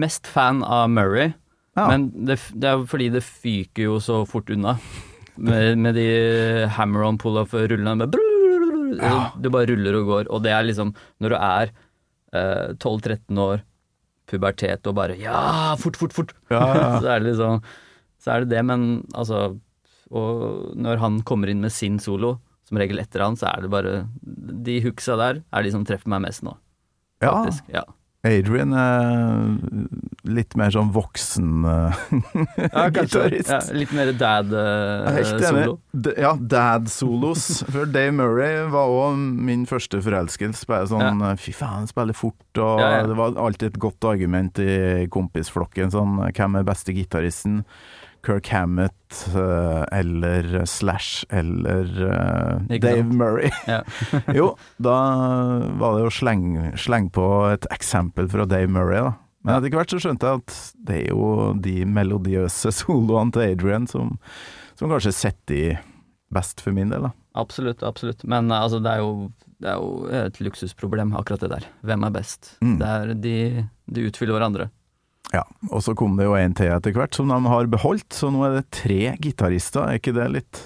mest 0.04 0.28
fan 0.30 0.62
av 0.64 0.88
Murray, 0.90 1.32
Ja. 1.76 1.88
men 1.88 2.08
det, 2.26 2.38
det 2.54 2.68
er 2.70 2.84
fordi 2.90 3.10
det 3.14 3.22
fyker 3.22 3.84
jo 3.88 3.98
så 4.02 4.22
fort 4.28 4.50
unna. 4.50 4.76
Med, 5.38 5.78
med 5.78 5.94
de 5.94 6.06
hammer-on 6.74 7.18
pull-off-rullene 7.18 8.08
Ja. 8.98 9.30
Du 9.38 9.50
bare 9.54 9.68
ruller 9.70 9.94
og 10.00 10.08
går, 10.08 10.30
og 10.34 10.42
det 10.42 10.50
er 10.50 10.64
liksom 10.66 10.90
Når 11.22 11.30
du 11.30 11.36
er 11.36 11.70
eh, 12.34 12.72
12-13 12.74 13.38
år, 13.38 13.62
pubertet 14.28 14.86
og 14.88 14.96
bare 14.98 15.16
Ja, 15.20 15.74
fort, 15.80 15.98
fort, 16.00 16.14
fort! 16.16 16.34
Ja, 16.52 16.62
ja. 16.76 16.88
så 17.02 17.14
er 17.14 17.22
det 17.22 17.32
liksom 17.32 17.62
Så 18.22 18.34
er 18.34 18.44
det 18.44 18.52
det, 18.54 18.64
men 18.68 18.88
altså 19.14 19.58
Og 20.10 20.74
når 20.78 21.02
han 21.02 21.20
kommer 21.28 21.50
inn 21.52 21.60
med 21.64 21.74
sin 21.74 21.98
solo, 22.02 22.36
som 22.68 22.80
regel 22.80 23.00
etter 23.02 23.24
han, 23.24 23.36
så 23.40 23.50
er 23.50 23.64
det 23.64 23.72
bare 23.72 23.94
De 24.22 24.80
hooksa 24.84 25.16
der 25.20 25.42
er 25.44 25.66
de 25.66 25.72
som 25.74 25.86
treffer 25.88 26.12
meg 26.12 26.26
mest 26.28 26.44
nå, 26.46 26.56
ja. 27.24 27.32
Ja. 27.72 27.84
Adrian 28.26 28.72
er 28.74 29.44
litt 30.26 30.56
mer 30.58 30.72
sånn 30.74 30.88
voksen 30.90 31.62
eh, 31.70 32.00
Ja, 32.74 32.88
gitarist. 32.90 33.50
Ja, 33.52 33.60
litt 33.76 33.92
mer 33.94 34.10
er 34.10 34.18
dad-solo. 34.18 35.76
Uh, 35.94 36.08
Ja, 36.18 36.32
dad-solos. 36.34 37.46
For 37.70 37.86
Dave 37.86 38.16
Murray 38.18 38.64
var 38.72 38.90
òg 38.90 39.20
min 39.46 39.62
første 39.70 40.02
forelskelse. 40.02 40.66
Bare 40.68 40.90
sånn 40.90 41.22
Fy 41.38 41.54
faen, 41.54 41.84
han 41.84 41.90
spiller 41.90 42.18
fort, 42.18 42.42
og 42.58 42.82
Ja, 42.82 42.90
ja. 42.98 43.06
det 43.06 43.16
var 43.20 43.38
alltid 43.38 43.70
et 43.70 43.80
godt 43.86 44.10
argument 44.10 44.58
i 44.62 45.06
kompisflokken. 45.14 45.94
Sånn 45.94 46.18
hvem 46.26 46.58
er 46.58 46.66
beste 46.66 46.96
gitaristen? 46.96 47.62
Kirk 48.26 48.48
Hammett 48.52 49.28
eh, 49.34 49.84
eller 49.98 50.64
Slash 50.64 51.24
eller 51.30 51.88
eh, 52.68 52.78
Dave? 52.78 53.02
Murray. 53.02 53.50
Jo, 54.38 54.52
da 54.76 54.98
var 55.80 55.98
det 55.98 56.08
å 56.08 56.12
slenge 56.12 56.72
sleng 56.80 57.10
på 57.14 57.26
et 57.52 57.68
eksempel 57.74 58.30
fra 58.30 58.46
Dave 58.48 58.70
Murray, 58.70 59.02
da. 59.08 59.16
Men 59.46 59.60
etter 59.60 59.78
hvert 59.78 59.92
så 59.94 60.00
skjønte 60.02 60.28
jeg 60.28 60.42
at 60.42 60.56
det 60.88 60.96
er 61.02 61.12
jo 61.14 61.28
de 61.64 61.76
melodiøse 61.88 62.72
soloene 62.80 63.34
til 63.34 63.46
Adrian 63.46 63.86
som, 63.90 64.16
som 64.78 64.90
kanskje 64.92 65.14
setter 65.16 65.58
i 65.58 65.68
best 66.34 66.60
for 66.60 66.76
min 66.76 66.90
del, 66.92 67.08
da. 67.08 67.14
Absolutt, 67.38 67.84
absolutt. 67.86 68.24
Men 68.28 68.50
eh, 68.50 68.64
altså, 68.64 68.82
det 68.84 68.96
er 68.96 69.04
jo 69.04 69.30
det 69.58 69.72
er 69.72 69.80
jo 69.82 69.94
et 70.14 70.36
luksusproblem, 70.38 71.16
akkurat 71.18 71.42
det 71.42 71.48
der. 71.50 71.64
Hvem 71.82 72.04
er 72.06 72.12
best? 72.14 72.52
Mm. 72.62 72.76
Det 72.78 72.88
er 72.88 73.14
de, 73.18 73.38
de 73.90 74.04
utfyller 74.06 74.36
hverandre. 74.36 74.68
Ja, 75.34 75.42
og 75.70 75.82
så 75.84 75.92
kom 75.98 76.16
det 76.16 76.24
jo 76.24 76.34
en 76.38 76.54
til 76.56 76.70
etter 76.72 76.94
hvert 76.96 77.14
som 77.18 77.28
de 77.28 77.36
har 77.52 77.66
beholdt, 77.68 78.08
så 78.16 78.30
nå 78.32 78.46
er 78.48 78.58
det 78.62 78.66
tre 78.72 79.14
gitarister. 79.20 79.84
Er 79.84 79.98
ikke 80.00 80.14
det 80.16 80.28
litt, 80.32 80.60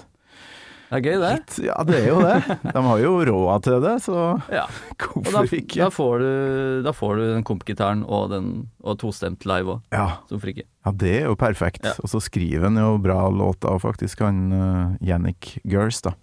Det 0.93 0.99
er 0.99 1.03
gøy, 1.03 1.15
det. 1.23 1.31
litt 1.39 1.55
Ja, 1.65 1.75
det 1.83 1.95
er 1.99 2.07
jo 2.11 2.19
det. 2.21 2.57
De 2.71 2.81
har 2.85 2.99
jo 3.01 3.11
råd 3.25 3.63
til 3.65 3.79
det, 3.81 3.95
så 4.05 4.17
Ja. 4.53 4.65
hvorfor 5.01 5.31
da, 5.33 5.41
ikke? 5.57 5.79
da, 5.81 5.89
får 5.89 6.19
du, 6.23 6.83
da 6.85 6.91
får 6.93 7.15
du 7.17 7.23
den 7.33 7.43
kompgitaren 7.43 8.03
og, 8.07 8.29
den- 8.29 8.67
og 8.83 8.99
tostemt 9.01 9.43
live 9.49 9.65
òg, 9.77 9.81
Ja, 9.91 10.19
som 10.29 10.39
ikke? 10.39 10.63
ja, 10.85 10.91
det 10.91 11.13
er 11.23 11.25
jo 11.27 11.35
perfekt. 11.35 11.83
Ja. 11.83 11.93
Og 12.03 12.07
så 12.13 12.21
skriver 12.21 12.63
han 12.69 12.77
jo 12.77 12.97
bra 13.01 13.27
låter, 13.33 13.79
faktisk, 13.81 14.19
han 14.21 14.51
uh, 14.53 14.95
Yannick 15.01 15.57
Gers, 15.65 16.01
da. 16.05 16.13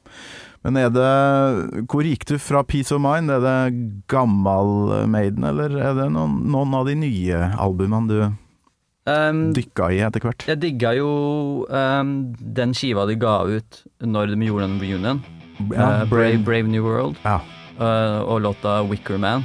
Men 0.64 0.76
er 0.76 0.90
det 0.92 1.84
Hvor 1.88 2.04
gikk 2.04 2.26
du 2.28 2.34
fra 2.42 2.60
Peace 2.68 2.92
of 2.92 3.00
Mind? 3.00 3.30
Er 3.32 3.40
det 3.40 4.04
gammel 4.12 5.06
Maiden, 5.08 5.44
eller 5.48 5.72
er 5.80 5.94
det 5.96 6.10
noen, 6.12 6.34
noen 6.52 6.74
av 6.76 6.86
de 6.90 6.94
nye 7.00 7.42
albumene 7.56 8.08
du 8.10 8.20
Um, 9.10 9.46
dykka 9.56 9.86
i 9.96 10.02
etter 10.04 10.20
hvert? 10.22 10.44
jeg 10.46 10.58
digga 10.60 10.90
jo 10.94 11.06
um, 11.72 12.10
den 12.54 12.74
skiva 12.76 13.06
de 13.08 13.16
ga 13.18 13.38
ut 13.48 13.78
når 14.04 14.34
de 14.36 14.46
gjorde 14.46 14.66
den 14.68 14.76
reunion. 14.78 15.22
Ja, 15.72 15.86
uh, 16.04 16.04
Brave, 16.06 16.36
Brave 16.44 16.68
New 16.70 16.84
World. 16.84 17.16
Ja, 17.24 17.38
uh, 17.80 18.20
og 18.28 18.42
låta 18.44 18.76
Wicker 18.86 19.18
Man. 19.18 19.42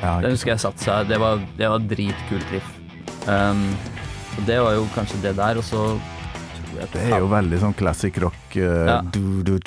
ja, 0.00 0.14
Den 0.22 0.30
husker 0.36 0.54
jeg 0.54 0.62
satte 0.62 0.86
seg. 0.86 1.10
Det 1.10 1.18
var, 1.20 1.42
det 1.58 1.68
var 1.74 1.82
dritkult 1.90 2.54
riff. 2.54 2.70
Um, 3.26 3.66
det 4.46 4.62
var 4.62 4.78
jo 4.78 4.86
kanskje 4.94 5.20
det 5.26 5.34
der, 5.42 5.58
og 5.60 5.66
så 5.66 5.82
Det 6.94 7.02
er 7.10 7.18
jo 7.18 7.28
veldig 7.34 7.60
sånn 7.66 7.76
classic 7.76 8.16
rock. 8.22 8.38
Uh, 8.54 8.86
Ja. 8.86 9.00
du, 9.02 9.42
du, 9.42 9.58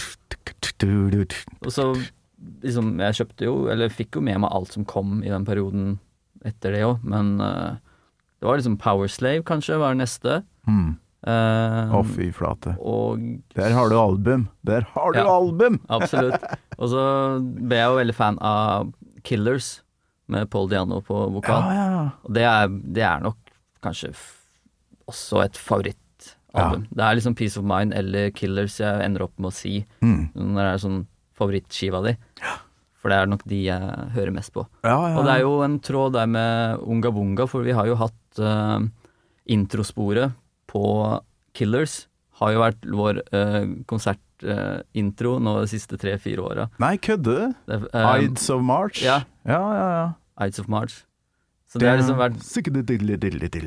Og 1.65 1.71
så 1.73 1.89
liksom 2.63 2.93
Jeg 3.03 3.17
kjøpte 3.17 3.43
jo, 3.49 3.53
eller 3.71 3.91
fikk 3.91 4.15
jo 4.15 4.21
med 4.23 4.39
meg 4.39 4.53
alt 4.55 4.71
som 4.71 4.85
kom 4.88 5.19
i 5.25 5.31
den 5.31 5.43
perioden 5.47 5.97
etter 6.47 6.71
det 6.71 6.85
òg, 6.88 7.01
men 7.03 7.33
uh, 7.43 7.75
det 8.39 8.47
var 8.47 8.59
liksom 8.62 8.77
Power 8.79 9.12
Slave, 9.12 9.43
kanskje, 9.43 9.75
var 9.81 9.91
det 9.91 10.05
neste. 10.05 10.38
Mm. 10.69 10.93
Uh, 11.27 11.91
Å, 11.99 12.03
fy 12.07 12.29
flate. 12.31 12.77
og 12.79 13.19
Der 13.57 13.75
har 13.75 13.91
du 13.91 13.97
album! 13.99 14.47
Der 14.63 14.88
har 14.93 15.12
du 15.12 15.19
Ja. 15.19 15.25
album! 15.27 15.81
Absolutt. 15.91 16.39
Og 16.77 16.88
så 16.93 17.03
ble 17.43 17.75
jeg 17.81 17.91
jo 17.91 17.99
veldig 17.99 18.15
fan 18.15 18.39
av 18.39 18.93
Killers 19.27 19.81
med 20.31 20.47
Paul 20.53 20.69
Diano 20.71 21.01
på 21.03 21.25
vokal. 21.35 21.67
Ja, 21.75 21.88
ja. 21.91 22.03
Det 22.31 22.45
er, 22.47 22.71
det 22.71 23.03
er 23.03 23.19
nok 23.25 23.51
kanskje 23.83 24.13
også 25.09 25.43
et 25.43 25.59
favorittalbum. 26.53 26.88
Det 26.95 27.03
er 27.05 27.15
liksom 27.19 27.35
Peace 27.35 27.57
of 27.59 27.65
Mind 27.65 27.93
eller 27.93 28.31
Killers 28.31 28.79
jeg 28.79 29.05
ender 29.05 29.23
opp 29.23 29.33
med 29.39 29.51
å 29.51 29.53
si 29.53 29.85
Mm. 30.01 30.29
når 30.35 30.63
det 30.63 30.73
er 30.73 30.83
sånn 30.88 31.05
favorittskiva 31.39 32.03
di. 32.05 32.15
For 32.99 33.09
det 33.09 33.17
er 33.21 33.27
nok 33.31 33.43
de 33.47 33.63
jeg 33.63 33.81
hører 34.15 34.31
mest 34.35 34.51
på. 34.53 34.65
Ja, 34.83 34.97
ja, 35.07 35.17
Og 35.17 35.23
det 35.25 35.31
er 35.38 35.39
jo 35.45 35.62
en 35.63 35.79
tråd 35.79 36.13
der 36.13 36.25
med 36.27 36.79
Unga 36.83 37.12
Bunga, 37.12 37.47
for 37.47 37.63
vi 37.63 37.71
har 37.71 37.85
jo 37.88 37.95
hatt 37.95 38.39
uh, 38.43 38.79
introsporet 39.47 40.33
på 40.67 40.83
Killers. 41.55 42.07
Har 42.41 42.51
jo 42.51 42.59
vært 42.59 42.83
vår 42.85 43.21
uh, 43.33 43.65
konsertintro 43.88 45.38
nå 45.43 45.55
de 45.62 45.67
siste 45.71 45.97
tre-fire 45.99 46.43
åra. 46.43 46.67
Nei, 46.79 46.97
kødder 46.97 47.53
du? 47.67 47.77
Eh, 47.93 48.25
Ides 48.25 48.49
of 48.49 48.62
March? 48.63 49.01
ja. 49.03 49.21
ja, 49.45 49.59
ja. 49.75 49.88
ja. 49.99 50.45
Ides 50.45 50.59
of 50.59 50.67
March. 50.71 51.01
Så 51.69 51.79
det 51.79 51.88
har 51.89 51.99
liksom 51.99 52.17
vært 52.17 52.38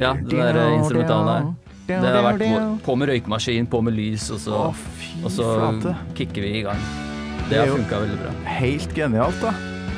Ja, 0.03 0.15
det 0.15 0.39
der 0.57 0.73
instrumentalet 0.79 1.35
her. 1.37 1.72
Det 1.89 1.99
har 1.99 2.25
vært 2.29 2.83
på 2.87 2.97
med 2.99 3.11
røykmaskin, 3.11 3.67
på 3.71 3.81
med 3.85 3.97
lys, 3.97 4.29
og 4.35 4.41
så, 4.43 4.59
Å, 4.71 5.23
og 5.25 5.33
så 5.35 5.49
kicker 6.19 6.45
vi 6.45 6.59
i 6.61 6.67
gang. 6.67 6.83
Det 7.51 7.59
har 7.59 7.73
funka 7.73 8.03
veldig 8.05 8.19
bra. 8.21 8.35
Helt 8.61 8.95
genialt, 8.97 9.41
da. 9.43 9.53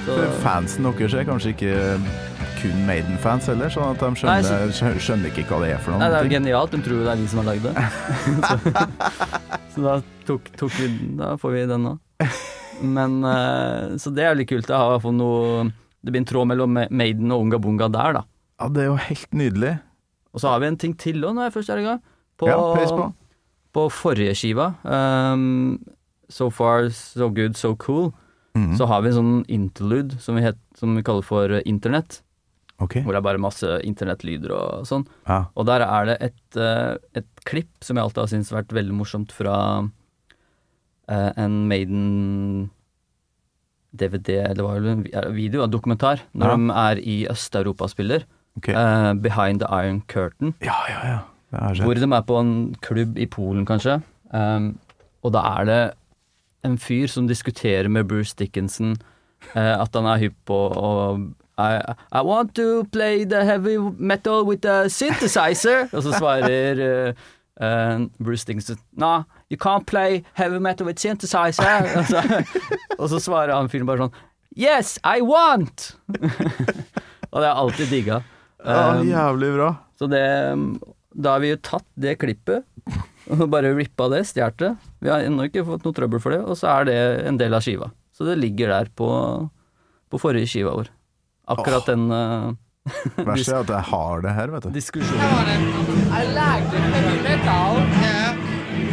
Så, 0.05 0.15
For 0.17 0.39
fansen 0.45 0.85
deres 0.85 1.15
er 1.17 1.27
kanskje 1.29 1.53
ikke 1.55 1.75
kun 2.59 2.81
Maiden-fans 2.89 3.47
heller, 3.51 3.71
sånn 3.73 3.93
at 3.93 4.01
de 4.03 4.27
Nei, 4.27 4.39
skjønner, 4.45 4.99
skjønner 5.01 5.31
ikke 5.31 5.45
hva 5.49 5.61
det 5.65 5.71
er 5.75 5.81
for 5.85 5.95
noe. 5.95 6.01
nei, 6.03 6.11
det 6.13 6.19
er 6.19 6.27
jo 6.27 6.33
genialt. 6.35 6.75
De 6.75 6.81
tror 6.85 7.05
det 7.05 7.13
er 7.13 7.21
vi 7.21 7.29
som 7.31 7.41
har 7.43 7.49
lagd 7.51 7.69
det. 7.69 7.75
så, 8.49 8.85
så 9.75 9.85
da 9.85 9.95
tok, 10.29 10.51
tok 10.61 10.77
vi 10.81 10.91
Da 11.21 11.35
får 11.41 11.57
vi 11.57 11.65
den 11.71 11.89
nå. 11.89 11.95
Men 12.85 13.19
eh, 13.29 13.97
Så 14.01 14.13
det 14.15 14.25
er 14.27 14.39
litt 14.39 14.51
kult. 14.51 14.69
Det 14.69 14.77
har 14.77 15.05
noe 15.15 15.67
Det 16.01 16.13
blir 16.13 16.23
en 16.23 16.29
tråd 16.29 16.51
mellom 16.53 16.79
Maiden 16.91 17.33
og 17.35 17.47
Unga 17.47 17.61
Bunga 17.61 17.89
der, 17.93 18.21
da. 18.21 18.25
Ja, 18.61 18.71
det 18.73 18.85
er 18.85 18.91
jo 18.93 19.01
helt 19.09 19.37
nydelig. 19.37 19.75
Og 20.35 20.41
så 20.43 20.49
har 20.51 20.61
vi 20.61 20.67
en 20.67 20.77
ting 20.77 20.97
til 20.99 21.23
òg, 21.23 21.35
når 21.37 21.47
jeg 21.49 21.55
først 21.55 21.71
er 21.71 21.79
i 21.79 21.87
gang. 21.87 22.01
På, 22.37 22.49
Ja, 22.51 22.57
på. 22.59 23.15
på 23.75 23.85
forrige 23.95 24.35
skiva, 24.35 24.75
um, 24.85 25.79
So 26.29 26.49
Far 26.51 26.89
So 26.91 27.29
Good 27.31 27.55
So 27.57 27.75
Cool, 27.77 28.13
Mhm. 28.57 28.77
så 28.79 28.87
har 28.87 29.03
vi 29.03 29.09
en 29.09 29.15
sånn 29.15 29.45
interlude 29.49 30.19
som 30.21 30.35
vi, 30.37 30.43
het, 30.43 30.57
som 30.77 30.95
vi 30.97 31.03
kaller 31.03 31.23
for 31.23 31.51
eh, 31.51 31.63
internett. 31.67 32.21
Okay. 32.81 33.03
Hvor 33.03 33.13
det 33.13 33.19
er 33.19 33.23
bare 33.23 33.39
masse 33.39 33.81
internettlyder 33.87 34.51
og 34.51 34.85
sånn. 34.87 35.07
Ja. 35.29 35.45
Og 35.57 35.67
der 35.67 35.81
er 35.83 36.05
det 36.07 36.17
et, 36.21 36.57
eh, 36.57 36.97
et 37.15 37.27
klipp 37.47 37.69
som 37.83 37.97
jeg 37.97 38.03
alltid 38.05 38.23
har 38.23 38.27
syntes 38.27 38.51
vært 38.53 38.69
veldig 38.75 38.95
morsomt 38.95 39.31
fra 39.33 39.89
uh, 41.09 41.33
en 41.37 41.69
Maiden 41.69 42.71
DVD, 43.95 44.41
eller 44.51 44.63
hva 44.65 44.73
var 44.75 44.81
det, 44.81 45.15
en 45.15 45.35
video, 45.37 45.63
en 45.63 45.71
dokumentar, 45.71 46.21
når 46.35 46.47
Ja. 46.49 46.57
de 46.57 46.71
er 46.71 47.03
i 47.05 47.27
Øst-Europa 47.31 47.89
og 48.57 48.69
Uh, 48.69 48.75
eh, 48.75 49.15
Behind 49.15 49.61
the 49.61 49.69
Iron 49.69 50.03
Curtain. 50.09 50.55
ja, 50.63 50.75
ja, 50.89 51.09
ja. 51.09 51.19
Hvor 51.83 51.95
de 51.95 52.03
er 52.03 52.21
på 52.21 52.41
en 52.41 52.75
klubb 52.83 53.19
i 53.19 53.27
Polen, 53.27 53.67
kanskje. 53.67 54.01
Um, 54.35 54.79
og 55.23 55.33
da 55.33 55.39
er 55.39 55.65
det 55.65 55.91
en 56.65 56.79
fyr 56.79 57.07
som 57.07 57.29
diskuterer 57.29 57.89
med 57.89 58.05
Bruce 58.05 58.35
Dickinson 58.39 58.97
uh, 59.57 59.83
at 59.83 59.89
han 59.95 60.07
er 60.07 60.19
hypp 60.19 60.37
på 60.47 60.59
å 60.75 60.91
I, 61.59 61.79
I 62.11 62.23
want 62.27 62.55
to 62.55 62.85
play 62.93 63.25
the 63.25 63.45
heavy 63.45 63.77
metal 63.99 64.45
with 64.45 64.67
a 64.67 64.89
synthesizer. 64.89 65.89
og 65.93 66.03
så 66.03 66.13
svarer 66.13 67.09
uh, 67.09 67.15
Uh, 67.61 68.09
Bruce 68.19 68.45
Dickinson 68.45 68.77
Nah, 68.97 69.23
you 69.49 69.57
can't 69.57 69.87
play 69.87 70.25
heavy 70.33 70.59
metal 70.59 70.87
with 70.87 70.99
synthesizer. 70.99 71.87
og, 71.97 72.05
så, 72.05 72.45
og 72.99 73.09
så 73.09 73.21
svarer 73.21 73.55
han 73.55 73.69
fyren 73.71 73.87
bare 73.87 74.09
sånn 74.09 74.17
Yes, 74.59 74.99
I 75.05 75.23
want! 75.23 75.95
og 77.31 77.39
det 77.39 77.47
har 77.47 77.47
jeg 77.47 77.61
alltid 77.63 77.91
digga. 77.91 78.21
Ja, 78.65 79.03
jævlig 79.05 79.51
bra. 79.57 79.71
så 79.99 80.07
det 80.11 80.23
Da 81.15 81.35
har 81.37 81.41
vi 81.45 81.51
jo 81.53 81.57
tatt 81.63 81.87
det 82.01 82.17
klippet 82.19 82.65
og 83.31 83.45
bare 83.49 83.71
rippa 83.77 84.09
det, 84.13 84.25
stjålet 84.29 84.59
det. 84.59 84.71
Vi 85.01 85.09
har 85.13 85.23
ennå 85.25 85.47
ikke 85.49 85.63
fått 85.65 85.85
noe 85.87 85.95
trøbbel 85.97 86.21
for 86.21 86.35
det, 86.35 86.41
og 86.45 86.57
så 86.59 86.69
er 86.81 86.85
det 86.89 86.97
en 87.29 87.39
del 87.41 87.55
av 87.55 87.63
skiva. 87.65 87.91
Så 88.13 88.27
det 88.27 88.35
ligger 88.41 88.69
der 88.69 88.91
på, 88.97 89.07
på 90.11 90.19
forrige 90.21 90.51
skiva 90.51 90.75
vår. 90.77 90.91
Akkurat 91.49 91.87
den 91.89 92.11
uh, 92.13 92.53
Verst 93.25 93.49
er 93.49 93.63
at 93.63 93.71
jeg 93.73 93.87
har 93.93 94.21
det 94.27 94.33
her, 94.37 94.51
vet 94.53 94.67
du. 94.67 94.71
diskusjonen. 94.75 95.65
I 96.13 96.25
like 96.37 96.67
the 96.75 96.83
heavy 96.93 97.17
metal. 97.23 97.79
Yeah. 98.03 98.37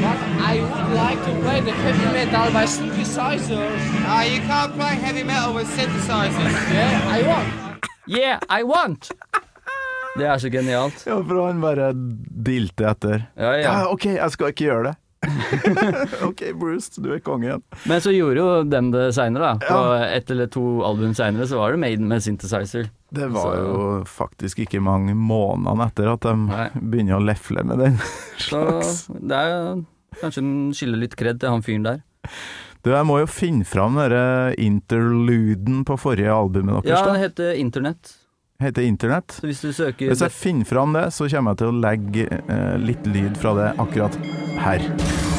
But 0.01 0.17
I 0.39 0.61
would 0.61 0.93
like 0.95 1.19
to 1.25 1.33
play 1.43 1.59
the 1.61 1.73
heavy 1.83 2.05
metal 2.15 2.51
by 2.53 2.63
synthesizers. 2.65 3.83
You 4.31 4.39
can't 4.47 4.73
play 4.79 4.95
heavy 4.95 5.23
metal 5.23 5.53
with 5.53 5.67
synthesizers. 5.75 6.55
Yeah, 6.71 7.17
I 7.17 7.21
want. 7.27 7.81
Yeah, 8.07 8.39
I 8.49 8.63
want! 8.63 9.11
Det 10.17 10.25
er 10.27 10.37
så 10.43 10.49
genialt. 10.51 11.03
Ja, 11.07 11.19
for 11.23 11.45
han 11.47 11.61
bare 11.63 11.91
dilte 11.95 12.89
etter. 12.89 13.27
Ja, 13.39 13.53
ja. 13.55 13.61
Ja, 13.63 13.75
ok, 13.93 14.05
jeg 14.17 14.31
skal 14.33 14.51
ikke 14.51 14.67
gjøre 14.67 14.89
det. 14.91 14.97
ok, 16.27 16.41
Bruce, 16.57 16.97
du 17.01 17.11
er 17.13 17.19
kongen. 17.23 17.61
Men 17.87 18.01
så 18.01 18.09
gjorde 18.13 18.41
jo 18.41 18.47
dem 18.67 18.89
det 18.93 19.03
seinere, 19.15 19.51
da. 19.53 19.69
På 19.69 19.93
ett 20.01 20.31
eller 20.33 20.49
to 20.51 20.63
album 20.87 21.13
seinere 21.17 21.45
så 21.47 21.59
var 21.61 21.75
det 21.75 21.81
Maiden 21.83 22.09
med 22.09 22.23
synthesizer. 22.25 22.89
Det 23.13 23.27
var 23.31 23.53
Så- 23.55 23.61
jo 23.61 24.03
faktisk 24.07 24.63
ikke 24.65 24.81
mange 24.81 25.13
månedene 25.15 25.87
etter 25.91 26.09
at 26.13 26.25
de 26.25 26.33
Nei. 26.47 26.67
begynner 26.75 27.19
å 27.19 27.25
lefle 27.27 27.63
med 27.67 27.79
den 27.83 27.97
Så 28.37 28.49
slags. 28.49 29.05
det 29.13 29.37
er 29.37 29.49
jo 29.51 29.85
kanskje 30.21 30.41
den 30.43 30.71
skylder 30.75 30.99
litt 31.05 31.15
kred 31.19 31.39
til 31.39 31.49
han 31.53 31.61
fyren 31.61 31.83
der. 31.87 32.01
Du, 32.83 32.89
jeg 32.89 33.05
må 33.05 33.19
jo 33.21 33.27
finne 33.29 33.63
fram 33.67 33.95
denne 34.01 34.55
interluden 34.57 35.83
på 35.85 35.99
forrige 36.01 36.33
albumet 36.33 36.81
deres. 36.83 36.97
Ja, 36.97 37.13
det 37.13 37.21
heter 37.21 37.53
Internett. 37.61 38.15
Heter 38.61 38.85
Internett. 38.85 39.37
Så 39.39 39.49
hvis 39.49 39.61
du 39.63 39.71
søker 39.73 40.11
Hvis 40.11 40.21
jeg 40.21 40.35
finner 40.35 40.69
fram 40.69 40.93
det, 40.93 41.07
så 41.15 41.29
kommer 41.31 41.55
jeg 41.55 41.63
til 41.63 41.71
å 41.71 41.81
legge 41.81 42.27
eh, 42.29 42.77
litt 42.81 43.09
lyd 43.09 43.37
fra 43.41 43.57
det 43.57 43.69
akkurat 43.81 44.17
her. 44.61 45.30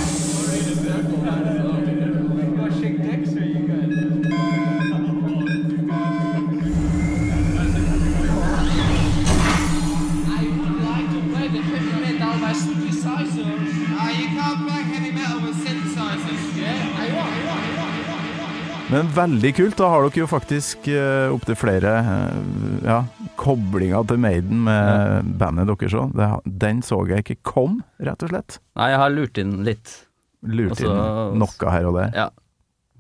Men 18.93 19.09
veldig 19.17 19.55
kult. 19.57 19.77
Da 19.79 19.89
har 19.89 20.05
dere 20.05 20.21
jo 20.21 20.29
faktisk 20.29 20.85
uh, 20.93 21.33
opptil 21.33 21.57
flere 21.57 21.95
uh, 22.05 22.85
ja, 22.85 22.99
koblinger 23.41 24.05
til 24.11 24.21
Maiden 24.21 24.67
med 24.67 25.33
bandet 25.41 25.71
deres 25.71 25.97
òg. 25.97 26.13
Den 26.45 26.83
så 26.85 27.01
jeg 27.09 27.25
ikke 27.25 27.39
kom, 27.55 27.81
rett 28.05 28.21
og 28.27 28.35
slett. 28.35 28.59
Nei, 28.77 28.91
jeg 28.93 29.01
har 29.01 29.15
lurt 29.15 29.41
inn 29.41 29.59
litt. 29.65 29.97
Lurt 30.45 30.77
Også, 30.77 30.93
inn 30.93 31.41
noe 31.41 31.73
her 31.73 31.89
og 31.89 31.97
der. 31.97 32.13
Ja. 32.19 32.29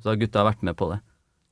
Så 0.01 0.15
har 0.15 0.21
gutta 0.23 0.47
vært 0.49 0.65
med 0.65 0.79
på 0.81 0.89
det. 0.95 1.03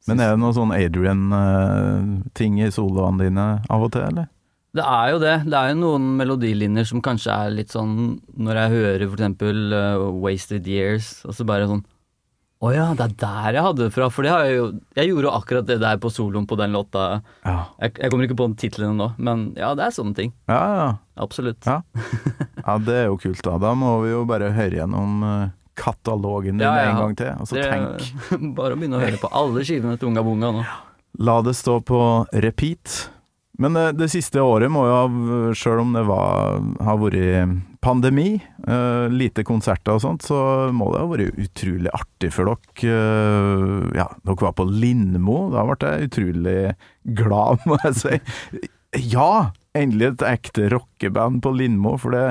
Men 0.09 0.24
er 0.24 0.33
det 0.33 0.40
noe 0.40 0.57
sånn 0.57 0.72
Adrian-ting 0.72 2.62
i 2.64 2.70
soloene 2.72 3.26
dine 3.26 3.48
av 3.68 3.85
og 3.85 3.92
til, 3.92 4.07
eller? 4.09 4.31
Det 4.72 4.87
er 4.87 5.12
jo 5.12 5.18
det. 5.20 5.37
Det 5.50 5.59
er 5.59 5.72
jo 5.72 5.81
noen 5.83 6.11
melodilinjer 6.16 6.87
som 6.88 7.03
kanskje 7.03 7.35
er 7.35 7.55
litt 7.57 7.72
sånn 7.74 8.20
Når 8.38 8.61
jeg 8.61 8.72
hører 8.76 9.03
for 9.09 9.16
eksempel 9.18 9.74
uh, 9.74 10.05
Wasted 10.22 10.68
Years, 10.70 11.18
og 11.26 11.35
så 11.37 11.46
bare 11.46 11.66
sånn 11.68 11.83
Å 12.60 12.70
ja, 12.74 12.90
det 12.92 13.06
er 13.06 13.12
der 13.22 13.56
jeg 13.56 13.64
hadde 13.64 13.86
det 13.86 13.92
fra. 13.94 14.10
For 14.12 14.26
det 14.26 14.32
har 14.34 14.42
jeg 14.44 14.58
jo 14.58 14.64
Jeg 14.98 15.08
gjorde 15.08 15.28
jo 15.28 15.32
akkurat 15.32 15.68
det 15.68 15.78
der 15.80 16.00
på 16.00 16.10
soloen 16.12 16.48
på 16.48 16.58
den 16.60 16.74
låta. 16.76 17.22
Ja. 17.46 17.54
Jeg, 17.80 17.94
jeg 17.96 18.12
kommer 18.12 18.26
ikke 18.26 18.36
på 18.36 18.48
titlene 18.60 18.92
nå, 18.98 19.06
men 19.16 19.46
ja, 19.56 19.70
det 19.78 19.86
er 19.86 19.94
sånne 19.96 20.12
ting. 20.18 20.34
Ja, 20.50 20.60
ja. 20.76 20.90
Absolutt. 21.20 21.64
Ja. 21.64 21.80
ja, 22.66 22.74
det 22.84 22.98
er 22.98 23.08
jo 23.08 23.16
kult, 23.20 23.40
da. 23.46 23.56
Da 23.62 23.72
må 23.76 23.94
vi 24.04 24.12
jo 24.12 24.26
bare 24.28 24.52
høre 24.56 24.76
gjennom 24.82 25.24
eh, 25.24 25.46
katalogen 25.80 26.60
din 26.60 26.68
en 26.68 27.00
gang 27.00 27.16
til, 27.16 27.32
og 27.40 27.48
så 27.48 27.64
tenk. 27.64 28.12
bare 28.58 28.76
å 28.76 28.80
begynne 28.80 29.00
å 29.00 29.04
høre 29.06 29.22
på 29.22 29.32
alle 29.40 29.64
skivene 29.64 29.96
til 29.96 30.12
Unga 30.12 30.24
Bunga 30.26 30.52
nå. 30.58 30.66
La 31.24 31.40
det 31.44 31.56
stå 31.56 31.80
på 31.84 32.02
repeat. 32.44 33.06
Men 33.60 33.76
det, 33.76 33.86
det 34.00 34.12
siste 34.12 34.40
året 34.44 34.72
må 34.72 34.84
jo 34.88 34.98
ha, 34.98 35.56
sjøl 35.56 35.82
om 35.82 35.96
det 35.96 36.04
var, 36.08 36.60
har 36.84 37.00
vært 37.00 37.56
pandemi, 37.80 38.34
eh, 38.68 39.06
lite 39.12 39.44
konserter 39.46 39.96
og 39.96 40.02
sånt, 40.04 40.26
så 40.28 40.70
må 40.76 40.90
det 40.92 41.00
ha 41.00 41.08
vært 41.10 41.40
utrolig 41.40 41.92
artig 41.96 42.32
for 42.34 42.50
dere. 42.50 42.90
eh, 42.90 43.86
ja, 43.96 44.08
dere 44.26 44.46
var 44.46 44.56
på 44.58 44.68
Lindmo, 44.68 45.48
da 45.54 45.64
ble 45.68 45.78
jeg 45.80 46.10
utrolig 46.10 46.58
glad, 47.16 47.64
må 47.68 47.80
jeg 47.86 47.96
si. 48.02 48.20
Ja! 49.14 49.50
Endelig 49.70 50.08
et 50.08 50.22
ekte 50.26 50.64
rockeband 50.72 51.44
på 51.44 51.52
Lindmo, 51.54 51.92
for 52.02 52.10
det, 52.10 52.22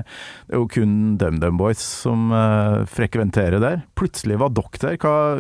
det 0.50 0.58
er 0.58 0.60
jo 0.60 0.66
kun 0.74 0.96
DumDum 1.22 1.56
Boys 1.56 1.80
som 1.80 2.34
uh, 2.36 2.84
frekventerer 2.84 3.64
der. 3.64 3.86
Plutselig 3.96 4.42
var 4.42 4.52
dere 4.52 4.82
der. 4.84 4.98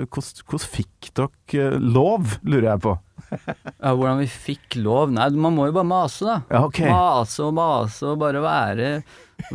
Hvordan, 0.07 0.63
fikk 0.63 1.09
dere 1.19 1.73
lov, 1.83 2.37
lurer 2.47 2.69
jeg 2.69 2.83
på? 2.87 2.95
Ja, 3.29 3.93
hvordan 3.95 4.19
vi 4.21 4.27
fikk 4.31 4.75
lov? 4.81 5.11
Nei, 5.15 5.29
man 5.37 5.55
må 5.55 5.67
jo 5.69 5.73
bare 5.77 5.87
mase, 5.87 6.25
da. 6.27 6.37
Ja, 6.51 6.59
okay. 6.65 6.89
Mase 6.91 7.39
og 7.47 7.53
mase 7.57 8.03
og 8.11 8.19
bare 8.21 8.41
være, 8.43 8.89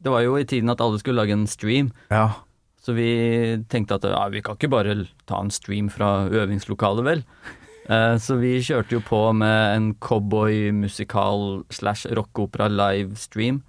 det 0.00 0.08
var 0.14 0.22
jo 0.24 0.38
i 0.40 0.46
tiden 0.48 0.72
at 0.72 0.80
alle 0.80 0.96
skulle 1.02 1.20
lage 1.20 1.34
en 1.36 1.44
stream, 1.50 1.90
Ja. 2.08 2.30
så 2.80 2.94
vi 2.96 3.10
tenkte 3.68 3.98
at 3.98 4.04
ja, 4.08 4.22
vi 4.32 4.40
kan 4.40 4.56
ikke 4.56 4.72
bare 4.72 4.94
ta 5.28 5.36
en 5.44 5.52
stream 5.52 5.92
fra 5.92 6.24
øvingslokalet, 6.32 7.04
vel. 7.04 7.20
Eh, 7.90 8.16
så 8.22 8.38
vi 8.38 8.58
kjørte 8.62 8.98
jo 8.98 9.02
på 9.02 9.24
med 9.34 9.74
en 9.74 9.90
cowboymusikal 10.02 11.64
slash 11.74 12.06
rockeopera 12.14 12.70
livestream. 12.70 13.64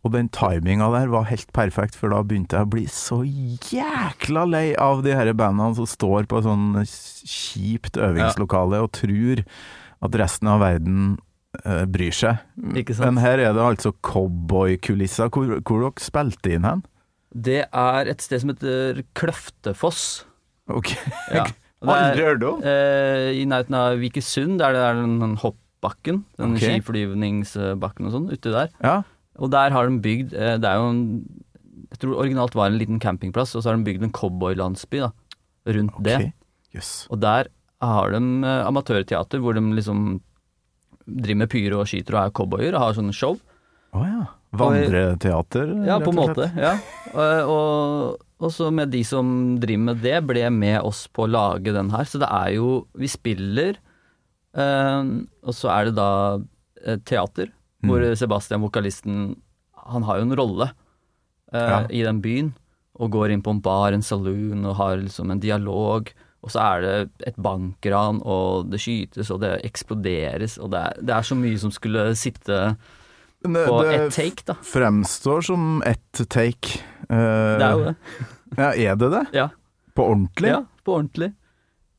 Og 0.00 0.14
den 0.14 0.30
timinga 0.32 0.88
der 0.94 1.10
var 1.12 1.28
helt 1.28 1.50
perfekt, 1.52 1.98
for 1.98 2.10
da 2.10 2.22
begynte 2.24 2.56
jeg 2.56 2.66
å 2.66 2.72
bli 2.72 2.86
så 2.88 3.20
jækla 3.22 4.46
lei 4.48 4.66
av 4.80 5.02
de 5.04 5.12
her 5.12 5.28
bandene 5.36 5.76
som 5.76 5.88
står 5.88 6.24
på 6.30 6.40
sånn 6.46 6.80
kjipt 6.88 8.00
øvingslokale 8.00 8.80
og 8.80 8.94
tror 8.96 9.44
at 10.00 10.16
resten 10.16 10.48
av 10.48 10.62
verden 10.64 11.18
uh, 11.66 11.84
bryr 11.84 12.16
seg. 12.16 12.40
Ikke 12.72 12.96
sant? 12.96 13.10
Men 13.10 13.20
her 13.20 13.44
er 13.44 13.52
det 13.52 13.66
altså 13.66 13.92
cowboykulisser. 14.00 15.28
Hvor, 15.28 15.60
hvor 15.60 15.84
dere 15.84 16.00
spilte 16.08 16.56
inn 16.56 16.64
hen? 16.64 16.82
Det 17.30 17.66
er 17.68 18.10
et 18.10 18.24
sted 18.24 18.40
som 18.40 18.54
heter 18.54 19.04
Kløftefoss. 19.12 20.24
Ok. 20.72 20.94
Ja. 21.28 21.44
Aldri 21.80 22.26
hørt 22.26 22.42
om. 22.44 22.60
I 22.60 23.44
nærheten 23.48 23.76
av 23.78 24.00
Vikersund, 24.02 24.58
der 24.60 24.74
det 24.76 24.82
er 24.84 24.98
den, 25.00 25.36
hoppbakken, 25.40 26.24
den 26.36 26.58
okay. 26.58 26.76
skiflyvningsbakken 26.76 28.08
og 28.08 28.12
sånn, 28.12 28.28
uti 28.34 28.52
der. 28.52 28.68
Ja. 28.84 28.98
Og 29.40 29.50
der 29.52 29.72
har 29.74 29.88
de 29.88 30.00
bygd 30.02 30.34
eh, 30.36 30.56
Det 30.60 30.68
er 30.68 30.80
jo 30.80 30.90
en 30.92 31.04
Jeg 31.90 32.02
tror 32.02 32.18
originalt 32.22 32.56
var 32.58 32.70
en 32.70 32.78
liten 32.80 33.00
campingplass, 33.02 33.54
og 33.56 33.62
så 33.62 33.70
har 33.70 33.78
de 33.78 33.86
bygd 33.88 34.06
en 34.06 34.14
cowboylandsby 34.14 35.02
rundt 35.70 35.96
Ok. 35.98 36.04
det. 36.06 36.18
Yes. 36.76 37.06
Og 37.10 37.20
der 37.20 37.50
har 37.82 38.12
de 38.14 38.20
eh, 38.20 38.66
amatørteater 38.68 39.42
hvor 39.42 39.56
de 39.56 39.62
liksom 39.74 40.20
driver 41.10 41.40
med 41.42 41.50
pyro 41.50 41.80
og 41.82 41.88
skyter 41.90 42.14
og 42.14 42.22
er 42.22 42.34
cowboyer 42.36 42.76
og 42.76 42.84
har 42.84 42.98
sånne 42.98 43.16
show. 43.16 43.38
Å 43.96 44.04
ja. 44.06 44.26
Vandreteater? 44.60 45.72
Ja, 45.86 45.98
på 46.02 46.12
en 46.12 46.18
måte. 46.18 46.46
Ja. 46.58 46.76
Og, 47.10 47.50
og, 47.50 48.26
og 48.40 48.50
så 48.54 48.70
med 48.72 48.90
de 48.90 49.02
som 49.04 49.58
driver 49.60 49.84
med 49.90 50.00
det, 50.02 50.16
ble 50.26 50.46
med 50.50 50.80
oss 50.80 51.04
på 51.12 51.26
å 51.26 51.30
lage 51.30 51.74
den 51.76 51.90
her. 51.92 52.04
Så 52.08 52.18
det 52.22 52.28
er 52.32 52.54
jo 52.56 52.86
Vi 52.96 53.06
spiller, 53.12 53.76
eh, 54.56 55.02
og 55.44 55.54
så 55.56 55.68
er 55.74 55.90
det 55.90 55.94
da 55.98 56.10
eh, 56.86 56.96
teater, 57.04 57.50
hvor 57.84 58.00
Mm. 58.00 58.16
Sebastian, 58.16 58.60
vokalisten, 58.64 59.36
han 59.90 60.02
har 60.04 60.18
jo 60.18 60.22
en 60.28 60.36
rolle 60.36 60.70
eh, 61.52 61.68
Ja. 61.68 61.86
i 61.90 62.02
den 62.02 62.20
byen. 62.22 62.54
Og 63.00 63.10
går 63.12 63.30
inn 63.32 63.42
på 63.42 63.50
en 63.54 63.60
bar, 63.60 63.92
en 63.92 64.02
saloon, 64.02 64.64
og 64.66 64.76
har 64.76 64.96
liksom 64.96 65.30
en 65.30 65.40
dialog. 65.40 66.10
Og 66.42 66.50
så 66.50 66.60
er 66.60 66.80
det 66.80 67.10
et 67.26 67.36
bankran, 67.36 68.20
og 68.24 68.70
det 68.70 68.80
skytes, 68.80 69.30
og 69.30 69.40
det 69.40 69.60
eksploderes, 69.64 70.58
og 70.58 70.70
det 70.72 70.80
er, 70.80 70.94
det 71.00 71.14
er 71.14 71.22
så 71.22 71.34
mye 71.36 71.58
som 71.58 71.70
skulle 71.70 72.14
sitte 72.16 72.76
på 73.42 73.76
ett 73.88 74.12
take, 74.12 74.44
da. 74.44 74.54
Det 74.54 74.68
fremstår 74.68 75.42
som 75.44 75.82
ett 75.84 76.22
take. 76.28 76.80
Eh, 77.10 77.58
Det 77.58 77.66
er 77.66 77.74
jo 77.74 77.84
det. 77.90 77.96
Ja, 78.58 78.70
er 78.70 78.96
det 79.00 79.10
det? 79.16 79.24
Ja. 79.36 79.48
På 79.96 80.06
ordentlig? 80.12 80.50
Ja, 80.52 80.62
på 80.86 80.96
ordentlig. 80.96 81.32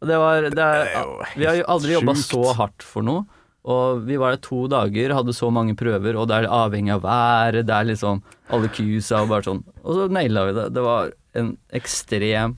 Det 0.02 0.17
var 0.17 0.47
det 0.50 0.58
er, 0.65 0.88
er 0.97 1.36
Vi 1.38 1.45
har 1.45 1.60
jo 1.60 1.65
aldri 1.69 1.93
jobba 1.93 2.15
så 2.17 2.41
hardt 2.58 2.82
for 2.88 3.06
noe. 3.06 3.26
Og 3.62 4.00
vi 4.08 4.15
var 4.17 4.34
der 4.34 4.41
to 4.41 4.63
dager, 4.71 5.13
hadde 5.13 5.36
så 5.38 5.52
mange 5.54 5.76
prøver, 5.78 6.15
og 6.17 6.26
det 6.32 6.39
er 6.39 6.47
avhengig 6.50 6.95
av 6.95 7.04
været, 7.06 7.67
det 7.69 7.76
er 7.76 7.86
liksom 7.91 8.24
alle 8.50 8.71
cuesa 8.74 9.19
og 9.21 9.30
bare 9.30 9.45
sånn. 9.45 9.60
Og 9.84 9.93
så 10.00 10.08
naila 10.10 10.47
vi 10.47 10.56
det. 10.58 10.63
Det 10.74 10.82
var 10.82 11.12
en 11.38 11.52
ekstrem 11.78 12.56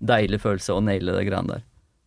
deilig 0.00 0.40
følelse 0.40 0.72
å 0.72 0.80
naile 0.80 1.12
det 1.18 1.26
greiene 1.28 1.58
der. 1.58 1.66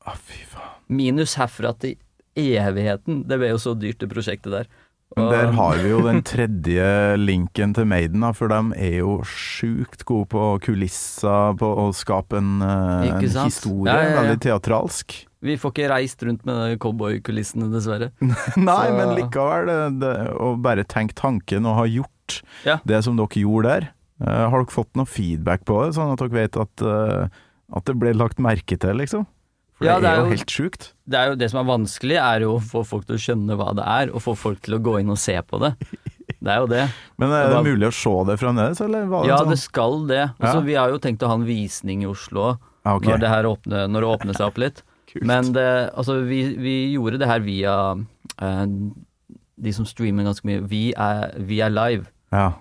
Å, 0.09 0.15
fy 0.17 0.41
faen. 0.49 0.73
Minus 0.89 1.35
herfra 1.37 1.75
til 1.77 1.99
evigheten. 2.33 3.21
Det 3.29 3.37
ble 3.37 3.51
jo 3.53 3.61
så 3.61 3.75
dyrt, 3.77 3.99
det 4.01 4.09
prosjektet 4.09 4.51
der. 4.55 4.71
Men 5.17 5.27
der 5.33 5.49
har 5.57 5.75
vi 5.83 5.89
jo 5.91 5.97
den 6.05 6.21
tredje 6.23 7.17
linken 7.19 7.73
til 7.75 7.85
Maiden, 7.85 8.21
da, 8.23 8.29
for 8.31 8.47
de 8.47 8.59
er 8.79 8.93
jo 9.01 9.17
sjukt 9.27 10.05
gode 10.07 10.29
på 10.31 10.43
kulisser, 10.63 11.57
på 11.59 11.67
å 11.83 11.89
skape 11.95 12.37
en, 12.39 12.61
eh, 12.63 13.09
en 13.09 13.19
historie. 13.19 13.91
Ja, 13.91 13.97
ja, 14.01 14.09
ja. 14.13 14.21
Veldig 14.21 14.39
teatralsk. 14.45 15.17
Vi 15.41 15.57
får 15.57 15.73
ikke 15.73 15.89
reist 15.89 16.21
rundt 16.23 16.45
med 16.45 16.77
cowboykulissene, 16.79 17.67
dessverre. 17.73 18.11
Nei, 18.21 18.87
Så- 18.87 18.95
men 18.95 19.15
likevel, 19.17 19.65
det, 19.67 19.99
det, 19.99 20.13
å 20.37 20.53
bare 20.61 20.83
tenke 20.87 21.13
tanken 21.17 21.65
og 21.65 21.75
ha 21.81 21.85
gjort 21.89 22.41
det 22.87 23.03
som 23.03 23.17
dere 23.19 23.41
gjorde 23.43 23.67
der. 23.67 23.89
eh, 24.21 24.47
har 24.47 24.59
dere 24.63 24.71
fått 24.71 24.95
noe 24.95 25.09
feedback 25.09 25.65
på 25.65 25.83
det, 25.83 25.95
sånn 25.97 26.13
at 26.13 26.19
dere 26.21 26.29
vet 26.39 26.55
at, 26.61 26.81
eh, 26.85 27.27
at 27.75 27.85
det 27.89 27.95
ble 27.99 28.13
lagt 28.13 28.37
merke 28.39 28.77
til, 28.79 28.95
liksom? 29.01 29.25
For 29.81 29.89
Ja, 29.89 29.95
det, 29.97 30.05
det 30.05 30.09
er 30.11 30.13
er 30.13 30.21
jo 30.21 30.31
helt 30.35 30.53
sjukt. 30.53 30.83
Det 31.09 31.17
er 31.17 31.31
jo 31.31 31.37
det 31.41 31.47
som 31.49 31.59
er 31.63 31.67
vanskelig, 31.71 32.17
er 32.21 32.43
jo 32.45 32.55
å 32.59 32.61
få 32.61 32.83
folk 32.85 33.07
til 33.09 33.17
å 33.17 33.21
skjønne 33.23 33.57
hva 33.57 33.71
det 33.77 33.85
er, 33.89 34.11
og 34.13 34.21
få 34.21 34.35
folk 34.37 34.61
til 34.61 34.77
å 34.77 34.81
gå 34.85 34.99
inn 35.01 35.09
og 35.09 35.17
se 35.17 35.33
på 35.41 35.57
det. 35.63 35.73
Det 36.37 36.53
er 36.53 36.61
jo 36.61 36.69
det. 36.69 36.83
Men 37.21 37.33
er 37.33 37.49
det 37.49 37.55
da, 37.57 37.63
mulig 37.65 37.89
å 37.89 37.93
se 37.93 38.13
det 38.29 38.37
fremdeles, 38.41 38.81
eller 38.85 39.09
var 39.09 39.25
det 39.25 39.31
Ja, 39.33 39.41
sånn? 39.41 39.51
det 39.53 39.59
skal 39.61 39.97
det. 40.09 40.21
Altså, 40.37 40.59
Ja. 40.61 40.65
Vi 40.69 40.77
har 40.77 40.93
jo 40.93 41.01
tenkt 41.01 41.25
å 41.25 41.31
ha 41.31 41.37
en 41.37 41.45
visning 41.49 42.05
i 42.05 42.09
Oslo 42.09 42.45
ah, 42.53 42.95
okay. 42.95 43.09
når, 43.11 43.21
det 43.25 43.33
her 43.33 43.49
åpner, 43.49 43.87
når 43.91 44.05
det 44.05 44.11
åpner 44.13 44.37
seg 44.37 44.47
opp 44.47 44.61
litt. 44.61 44.83
Kult. 45.11 45.25
Men 45.27 45.51
det, 45.57 45.67
altså, 45.97 46.21
vi, 46.29 46.43
vi 46.61 46.75
gjorde 46.93 47.19
det 47.19 47.27
her 47.27 47.41
via 47.43 47.75
eh, 48.37 48.65
de 49.61 49.73
som 49.75 49.85
streamer 49.89 50.29
ganske 50.29 50.47
mye. 50.47 50.61
Vi 50.71 50.83
er, 50.93 51.33
vi 51.41 51.59
er 51.65 51.73
live. 51.73 52.07
Ja. 52.31 52.53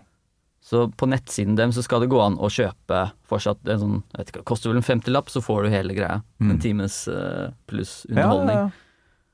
Så 0.70 0.84
på 0.94 1.08
nettsiden 1.10 1.56
dem 1.58 1.72
så 1.74 1.82
skal 1.82 2.04
det 2.04 2.10
gå 2.12 2.20
an 2.22 2.36
å 2.38 2.46
kjøpe 2.52 2.98
fortsatt 3.26 3.66
en 3.72 3.80
sånn 3.82 3.96
jeg 4.12 4.18
vet 4.20 4.28
ikke, 4.34 4.44
koster 4.46 4.70
vel 4.70 4.78
en 4.78 4.86
femtilapp, 4.86 5.26
så 5.32 5.42
får 5.42 5.64
du 5.66 5.70
hele 5.74 5.96
greia. 5.96 6.20
En 6.40 6.52
Mm. 6.54 6.60
times 6.62 7.08
uh, 7.10 7.50
pluss 7.66 8.04
Ja, 8.08 8.14
ja, 8.14 8.22
underholdning. 8.22 8.56
ja. 8.56 8.70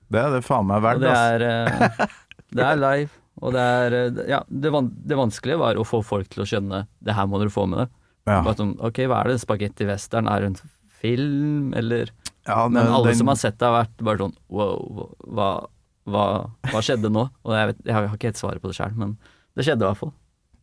Det 0.08 0.20
er 0.22 0.30
det 0.36 0.44
faen 0.46 0.66
meg 0.70 0.80
verdt, 0.86 1.02
altså. 1.02 1.34
er, 1.34 1.42
eh, 1.42 2.06
det 2.56 2.64
er 2.64 2.76
live, 2.80 3.10
og 3.42 3.52
det 3.52 3.60
er 3.60 3.96
uh, 3.98 4.22
Ja, 4.30 4.40
det, 4.48 4.72
van 4.72 4.88
det 5.04 5.16
vanskelige 5.18 5.58
var 5.60 5.74
å 5.76 5.84
få 5.84 6.00
folk 6.06 6.28
til 6.32 6.44
å 6.44 6.48
skjønne 6.48 6.86
det 7.04 7.12
her 7.18 7.26
må 7.28 7.38
dere 7.42 7.52
få 7.52 7.66
med 7.68 7.82
det. 7.84 7.88
Ja. 8.26 8.40
Bare 8.42 8.56
sånn, 8.56 8.72
ok, 8.80 9.02
hva 9.10 9.20
er 9.24 9.28
det? 9.34 9.40
Spagetti 9.44 9.84
western? 9.86 10.26
Er 10.32 10.40
det 10.40 10.46
en 10.54 10.70
film, 11.02 11.74
eller 11.76 12.08
Ja, 12.46 12.68
Men 12.68 12.84
den- 12.86 12.92
alle 12.94 13.08
den- 13.12 13.16
som 13.18 13.26
har 13.28 13.34
sett 13.36 13.58
det, 13.58 13.66
har 13.66 13.84
vært 13.84 13.96
bare 14.02 14.18
sånn 14.18 14.34
wow, 14.48 15.10
hva, 15.26 15.66
hva, 16.06 16.24
hva 16.70 16.80
skjedde 16.80 17.10
nå? 17.12 17.28
Og 17.44 17.52
jeg, 17.52 17.66
vet, 17.74 17.84
jeg 17.84 17.94
har 17.94 18.08
ikke 18.08 18.30
helt 18.30 18.40
svaret 18.40 18.62
på 18.62 18.68
det 18.70 18.76
sjøl, 18.78 18.96
men 18.96 19.18
det 19.56 19.64
skjedde 19.66 19.82
i 19.82 19.90
hvert 19.90 19.96
fall. 19.98 20.12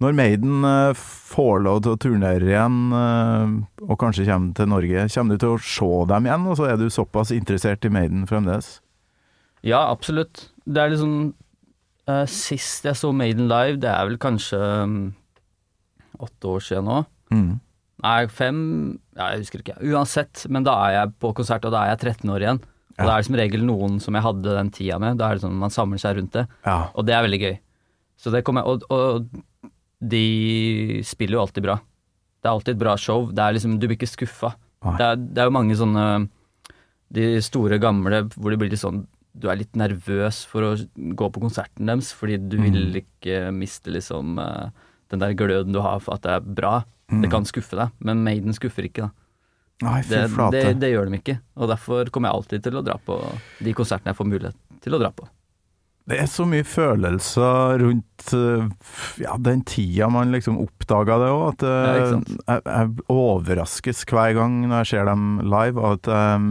Når 0.03 0.15
Maiden 0.17 0.65
eh, 0.67 0.93
får 1.33 1.61
lov 1.63 1.77
til 1.85 1.93
å 1.93 1.99
turnere 2.01 2.49
igjen, 2.49 2.79
eh, 2.97 3.53
og 3.87 3.99
kanskje 4.01 4.25
kommer 4.27 4.55
til 4.57 4.67
Norge, 4.71 5.05
kommer 5.13 5.37
du 5.37 5.43
til 5.45 5.53
å 5.55 5.61
se 5.63 5.91
dem 6.11 6.27
igjen, 6.27 6.47
og 6.51 6.57
så 6.59 6.67
er 6.73 6.81
du 6.81 6.89
såpass 6.91 7.31
interessert 7.35 7.87
i 7.87 7.91
Maiden 7.93 8.25
fremdeles? 8.27 8.75
Ja, 9.63 9.85
absolutt. 9.87 10.49
Det 10.67 10.81
er 10.81 10.91
liksom 10.91 11.13
uh, 12.09 12.25
Sist 12.27 12.83
jeg 12.83 12.99
så 12.99 13.13
Maiden 13.15 13.47
live, 13.47 13.77
det 13.79 13.87
er 13.87 14.09
vel 14.09 14.17
kanskje 14.19 14.59
um, 14.59 14.97
åtte 16.19 16.51
år 16.51 16.65
siden 16.67 16.89
nå. 16.89 16.97
Mm. 17.31 17.53
Nei, 18.03 18.17
fem 18.27 18.59
ja, 19.15 19.29
Jeg 19.31 19.45
husker 19.45 19.63
ikke. 19.63 19.77
Uansett, 19.87 20.43
men 20.51 20.67
da 20.67 20.75
er 20.89 20.97
jeg 20.97 21.13
på 21.23 21.31
konsert, 21.37 21.63
og 21.63 21.71
da 21.71 21.85
er 21.85 21.93
jeg 21.93 22.17
13 22.17 22.33
år 22.35 22.43
igjen. 22.43 22.59
Og 22.97 22.99
Ja. 22.99 23.05
da 23.07 23.13
er 23.15 23.23
det 23.23 23.29
som 23.29 23.39
regel 23.39 23.63
noen 23.65 23.95
som 24.03 24.19
jeg 24.19 24.25
hadde 24.27 24.57
den 24.59 24.69
tida 24.75 24.99
med. 24.99 25.15
Da 25.17 25.29
er 25.31 25.39
det 25.39 25.45
sånn 25.45 25.55
man 25.63 25.71
samler 25.73 26.01
seg 26.03 26.19
rundt 26.19 26.35
det. 26.35 26.43
Ja. 26.67 26.89
Og 26.93 27.07
det 27.07 27.15
er 27.15 27.23
veldig 27.25 27.39
gøy. 27.45 27.55
Så 28.19 28.35
det 28.35 28.43
kommer 28.43 28.67
Og, 28.67 28.83
og 28.91 29.31
de 30.03 31.01
spiller 31.07 31.37
jo 31.37 31.43
alltid 31.45 31.63
bra. 31.65 31.77
Det 32.43 32.49
er 32.49 32.53
alltid 32.57 32.73
et 32.75 32.81
bra 32.81 32.93
show. 32.99 33.29
Det 33.31 33.39
er 33.43 33.55
liksom, 33.55 33.77
du 33.79 33.87
blir 33.87 33.95
ikke 33.97 34.09
skuffa. 34.11 34.53
Det 34.83 35.05
er, 35.05 35.15
det 35.15 35.39
er 35.39 35.47
jo 35.47 35.53
mange 35.55 35.75
sånne 35.79 36.05
De 37.13 37.27
store 37.45 37.77
gamle 37.79 38.17
hvor 38.35 38.51
det 38.51 38.57
blir 38.59 38.71
litt 38.73 38.81
sånn 38.81 39.05
Du 39.31 39.45
er 39.47 39.55
litt 39.61 39.77
nervøs 39.79 40.41
for 40.49 40.65
å 40.67 40.71
gå 41.15 41.29
på 41.31 41.39
konserten 41.43 41.87
deres 41.87 42.09
fordi 42.13 42.35
du 42.41 42.57
Mm. 42.59 42.65
vil 42.67 42.97
ikke 42.99 43.37
miste 43.55 43.93
liksom 43.95 44.37
eh, 44.43 44.67
den 45.09 45.19
der 45.23 45.33
gløden 45.39 45.71
du 45.73 45.79
har 45.79 45.99
for 46.03 46.15
at 46.17 46.21
det 46.25 46.31
er 46.35 46.41
bra. 46.41 46.73
Det 47.09 47.29
kan 47.31 47.45
skuffe 47.45 47.77
deg, 47.79 47.91
men 47.99 48.23
Maiden 48.25 48.53
skuffer 48.53 48.83
ikke, 48.89 49.07
da. 49.07 49.11
Nei, 49.87 50.01
Mm. 50.03 50.51
Det, 50.51 50.61
det, 50.63 50.79
det 50.81 50.89
gjør 50.93 51.09
de 51.09 51.17
ikke. 51.21 51.37
Og 51.57 51.67
derfor 51.69 52.09
kommer 52.11 52.29
jeg 52.29 52.35
alltid 52.41 52.63
til 52.63 52.77
å 52.77 52.83
dra 52.85 52.95
på 53.05 53.17
de 53.63 53.73
konsertene 53.73 54.11
jeg 54.13 54.19
får 54.19 54.29
mulighet 54.29 54.55
til 54.81 54.93
å 54.95 54.99
dra 55.01 55.11
på. 55.11 55.27
Det 56.09 56.17
er 56.19 56.27
så 56.27 56.43
mye 56.49 56.65
følelser 56.67 57.79
rundt 57.79 58.33
eh, 58.35 58.65
ja, 59.23 59.37
den 59.39 59.61
tida 59.63 60.09
man 60.11 60.33
liksom 60.35 60.57
oppdaga 60.59 61.15
det 61.21 61.29
òg, 61.31 61.43
at 61.53 61.63
Ja, 61.63 61.93
eh, 61.93 62.17
jeg, 62.49 62.63
jeg 62.65 62.89
overraskes 63.13 64.03
hver 64.11 64.33
gang 64.35 64.57
når 64.67 64.81
jeg 64.83 64.89
ser 64.93 65.07
dem 65.07 65.23
live, 65.47 65.79
at 65.93 66.09
um, 66.11 66.49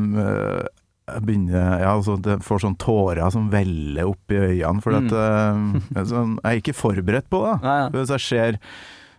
jeg 1.13 1.25
begynner 1.27 1.83
Ja, 1.83 1.91
altså, 1.99 2.17
det 2.23 2.39
får 2.47 2.63
sånn 2.65 2.79
tårer 2.81 3.29
som 3.35 3.51
veller 3.53 4.09
opp 4.15 4.33
i 4.33 4.41
øynene, 4.41 4.81
for 4.85 4.97
Mm. 4.97 5.13
at, 5.13 5.99
er 6.01 6.09
sånn, 6.09 6.37
jeg 6.41 6.49
er 6.57 6.61
ikke 6.63 6.79
forberedt 6.79 7.29
på 7.29 7.43
det. 7.45 7.57
Hvis 7.93 8.13
jeg 8.17 8.25
ser 8.31 8.59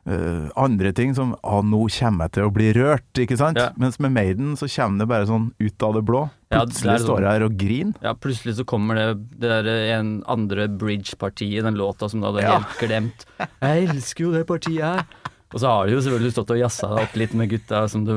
eh, 0.06 0.50
andre 0.60 0.92
ting 0.96 1.14
som 1.16 1.34
Å, 1.44 1.62
nå 1.64 1.80
kommer 2.00 2.26
jeg 2.28 2.34
til 2.38 2.48
å 2.48 2.54
bli 2.54 2.70
rørt, 2.76 3.08
ikke 3.24 3.38
sant? 3.40 3.58
Ja. 3.60 3.70
Mens 3.80 4.00
med 4.04 4.12
Maiden 4.16 4.56
så 4.60 4.68
kommer 4.72 5.04
det 5.04 5.10
bare 5.12 5.28
sånn 5.30 5.50
ut 5.60 5.84
av 5.88 5.94
det 5.98 6.04
blå. 6.08 6.24
Ja, 6.52 6.64
det 6.66 6.74
Plutselig 6.76 6.94
er 6.94 7.04
står 7.04 7.16
sånn. 7.18 7.24
jeg 7.26 7.32
her 7.40 7.46
og 7.48 7.58
griner. 7.58 7.94
Ja, 8.04 8.14
plutselig 8.14 8.56
så 8.60 8.66
kommer 8.70 8.96
det, 9.00 9.08
det 9.42 9.50
der 9.50 9.70
en 9.98 10.12
andre 10.30 10.68
bridge-partiet 10.70 11.64
den 11.66 11.76
låta 11.80 12.10
som 12.10 12.22
du 12.22 12.28
hadde 12.30 12.44
Ja. 12.46 12.60
helt 12.60 12.80
glemt. 12.84 13.26
Jeg 13.62 13.88
elsker 13.90 14.26
jo 14.28 14.32
det 14.36 14.46
partiet 14.48 14.84
her. 14.84 15.06
Og 15.54 15.60
så 15.62 15.68
har 15.70 15.86
du 15.88 15.94
jo 15.94 16.02
selvfølgelig 16.02 16.32
stått 16.34 16.52
og 16.56 16.58
jazza 16.64 16.88
opp 16.98 17.16
litt 17.16 17.34
med 17.38 17.50
gutta 17.52 17.84
som 17.90 18.06
du 18.06 18.16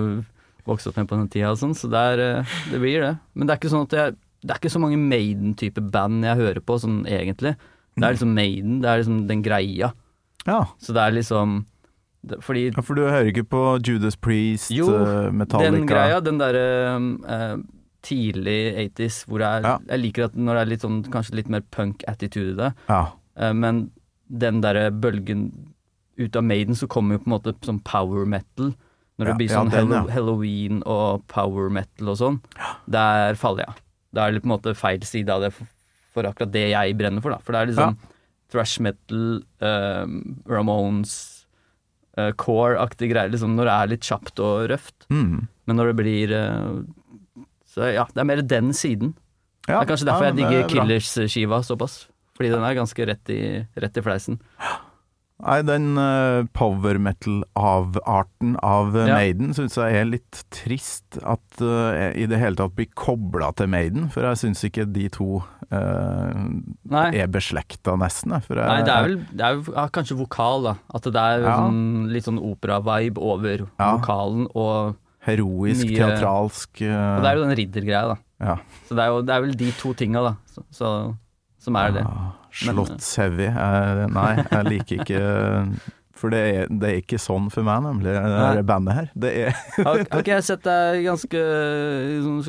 vokste 0.67 0.89
opp 0.91 0.97
med 0.97 1.07
på 1.09 1.17
den 1.21 1.29
tida 1.31 1.51
og 1.53 1.59
sånn, 1.61 1.75
så 1.79 1.87
det, 1.93 2.01
er, 2.15 2.19
eh, 2.41 2.55
det 2.73 2.79
blir 2.83 3.01
det. 3.05 3.11
Men 3.37 3.47
det 3.47 3.53
er 3.55 3.61
ikke 3.61 3.71
sånn 3.75 3.85
at 3.87 3.93
jeg 3.95 4.17
Det 4.47 4.53
er 4.55 4.59
ikke 4.61 4.71
så 4.73 4.81
mange 4.83 4.99
Maiden-type 5.01 5.81
band 5.91 6.23
jeg 6.25 6.37
hører 6.39 6.61
på 6.63 6.77
sånn 6.79 7.01
egentlig. 7.07 7.57
Det 7.97 8.05
er 8.05 8.13
liksom 8.15 8.35
Maiden, 8.37 8.81
det 8.83 8.89
er 8.91 8.99
liksom 9.01 9.27
den 9.27 9.43
greia. 9.43 9.89
Ja. 10.47 10.59
Så 10.79 10.93
det 10.95 11.03
er 11.03 11.15
liksom 11.17 11.65
Fordi 12.43 12.67
ja, 12.73 12.83
for 12.83 12.99
du 12.99 13.03
hører 13.07 13.31
ikke 13.31 13.45
på 13.49 13.63
Judas 13.87 14.17
Priest, 14.17 14.71
Jo, 14.75 14.89
Metallica 15.33 15.71
Jo, 15.71 15.77
den 15.77 15.87
greia, 15.91 16.21
den 16.25 16.39
derre 16.39 16.65
uh, 17.27 17.61
tidlig 18.07 18.59
80s, 18.97 19.25
hvor 19.27 19.41
jeg, 19.45 19.63
Ja. 19.65 19.77
jeg 19.89 20.01
liker 20.03 20.25
at 20.25 20.35
når 20.37 20.55
det 20.55 20.63
er 20.65 20.71
litt 20.73 20.87
sånn 20.87 20.99
kanskje 21.11 21.35
litt 21.41 21.49
mer 21.49 21.63
punk-attitude 21.71 22.53
i 22.53 22.59
det, 22.63 22.73
Ja. 22.89 23.13
uh, 23.41 23.53
men 23.53 23.91
den 24.29 24.61
derre 24.61 24.91
bølgen 24.91 25.51
ut 26.19 26.35
av 26.37 26.43
Maiden, 26.43 26.75
så 26.75 26.89
kommer 26.89 27.15
jo 27.17 27.19
på 27.25 27.29
en 27.31 27.37
måte 27.39 27.55
sånn 27.63 27.83
power 27.85 28.25
metal. 28.27 28.75
Når 29.19 29.27
det 29.31 29.37
blir 29.39 29.49
sånn 29.49 29.71
den. 29.73 29.93
Halloween 30.13 30.83
og 30.85 31.23
power 31.27 31.71
metal 31.71 32.11
og 32.13 32.19
sånn, 32.21 32.41
der 32.91 33.35
faller 33.35 33.65
jeg. 33.65 33.75
Da 34.13 34.27
er 34.27 34.33
det 34.33 34.43
på 34.43 34.51
en 34.51 34.59
måte 34.59 34.75
feil 34.77 35.01
side 35.09 35.31
av 35.33 35.41
det 35.41 35.53
for, 35.57 35.67
for 36.13 36.29
akkurat 36.29 36.53
det 36.53 36.71
jeg 36.71 36.97
brenner 36.99 37.23
for, 37.25 37.31
da. 37.33 37.39
For 37.39 37.53
det 37.53 37.61
er 37.63 37.71
liksom 37.71 37.97
thrash 38.53 38.81
metal, 38.81 39.43
eh, 39.61 40.05
Ramones, 40.47 41.36
eh, 42.19 42.33
core-aktige 42.41 43.13
greier, 43.13 43.33
liksom 43.33 43.55
når 43.59 43.71
det 43.71 43.77
er 43.77 43.93
litt 43.95 44.09
kjapt 44.09 44.43
og 44.45 44.67
røft. 44.73 45.07
Mm. 45.13 45.47
Men 45.67 45.81
når 45.81 45.93
det 45.93 45.97
blir 46.01 46.35
uh, 46.35 46.83
Så 47.67 47.93
ja, 47.93 48.07
det 48.15 48.23
er 48.23 48.29
mer 48.29 48.43
den 48.43 48.75
siden. 48.77 49.15
Ja, 49.67 49.81
Det 49.81 49.87
er 49.87 49.91
kanskje 49.93 50.11
derfor 50.11 50.29
ja, 50.29 50.33
jeg 50.33 50.39
digger 50.41 50.61
er. 50.63 50.69
Killers-skiva 50.71 51.63
såpass. 51.67 52.05
Fordi 52.37 52.53
den 52.53 52.65
er 52.65 52.77
ganske 52.77 53.07
rett 53.09 53.33
i, 53.33 53.41
rett 53.81 53.97
i 53.97 54.05
fleisen. 54.05 54.39
Nei, 55.37 55.59
den 55.69 55.99
uh, 56.01 56.47
power 56.57 56.97
metal-avarten 57.03 58.55
av 58.65 58.95
eh, 58.97 59.09
Ja. 59.11 59.19
Maiden 59.19 59.53
syns 59.57 59.77
jeg 59.77 59.99
er 59.99 60.09
litt 60.09 60.39
trist 60.55 61.19
at 61.21 61.61
uh, 61.61 62.13
i 62.17 62.25
det 62.31 62.41
hele 62.41 62.57
tatt 62.57 62.73
blir 62.79 62.89
kobla 62.97 63.51
til 63.57 63.69
Maiden, 63.73 64.09
for 64.13 64.25
jeg 64.25 64.41
syns 64.41 64.65
ikke 64.65 64.87
de 64.89 65.11
to 65.13 65.43
eh, 65.71 66.45
Nei, 66.91 67.07
er 67.21 67.27
beslekta, 67.33 67.97
nesten. 67.99 68.31
jeg, 68.37 68.45
nei 68.57 68.83
det 68.87 68.93
er 68.95 69.03
vel 69.09 69.17
det 69.33 69.41
er 69.49 69.55
jo, 69.59 69.73
ja, 69.75 69.89
kanskje 69.89 70.17
vokal, 70.19 70.63
da. 70.63 70.75
At 70.95 71.03
det 71.03 71.17
er 71.17 71.41
Ja. 71.47 71.57
sånn, 71.59 72.09
litt 72.13 72.25
sånn 72.25 72.39
opera-vibe 72.39 73.19
over 73.19 73.67
Ja. 73.79 73.97
vokalen. 73.99 74.47
Og, 74.55 74.97
heroisk, 75.27 75.87
mye- 75.89 75.97
teatralsk 75.99 76.83
uh, 76.87 77.17
og 77.19 77.23
det 77.25 77.31
er 77.33 77.37
jo 77.37 77.45
den 77.49 77.57
riddergreia, 77.59 78.03
da. 78.15 78.17
ja. 78.47 78.57
Så 78.87 78.95
det 78.95 79.03
er 79.03 79.09
jo 79.11 79.23
det 79.23 79.35
er 79.35 79.41
vel 79.43 79.55
de 79.57 79.71
to 79.73 79.93
tinga, 79.95 80.23
da. 80.23 80.37
Så, 80.55 80.63
så, 80.71 80.91
som 81.59 81.75
er 81.77 81.91
det. 81.97 82.05
Slottsheavy. 82.57 83.49
Nei, 84.15 84.33
jeg 84.51 84.65
liker 84.71 85.01
ikke 85.03 85.81
For 86.17 86.31
det 86.33 86.39
er, 86.55 86.67
det 86.71 86.89
er 86.89 87.01
ikke 87.03 87.19
sånn 87.21 87.51
for 87.53 87.67
meg, 87.67 87.83
nemlig, 87.85 88.15
det 88.57 88.63
bandet 88.65 88.95
her. 88.95 89.09
Det 89.15 89.33
er 89.37 89.51
Har, 89.85 89.99
ikke 90.07 90.33
jeg 90.39 90.45
sett 90.47 90.63
deg 90.65 91.03
i 91.03 91.05
ganske, 91.05 91.43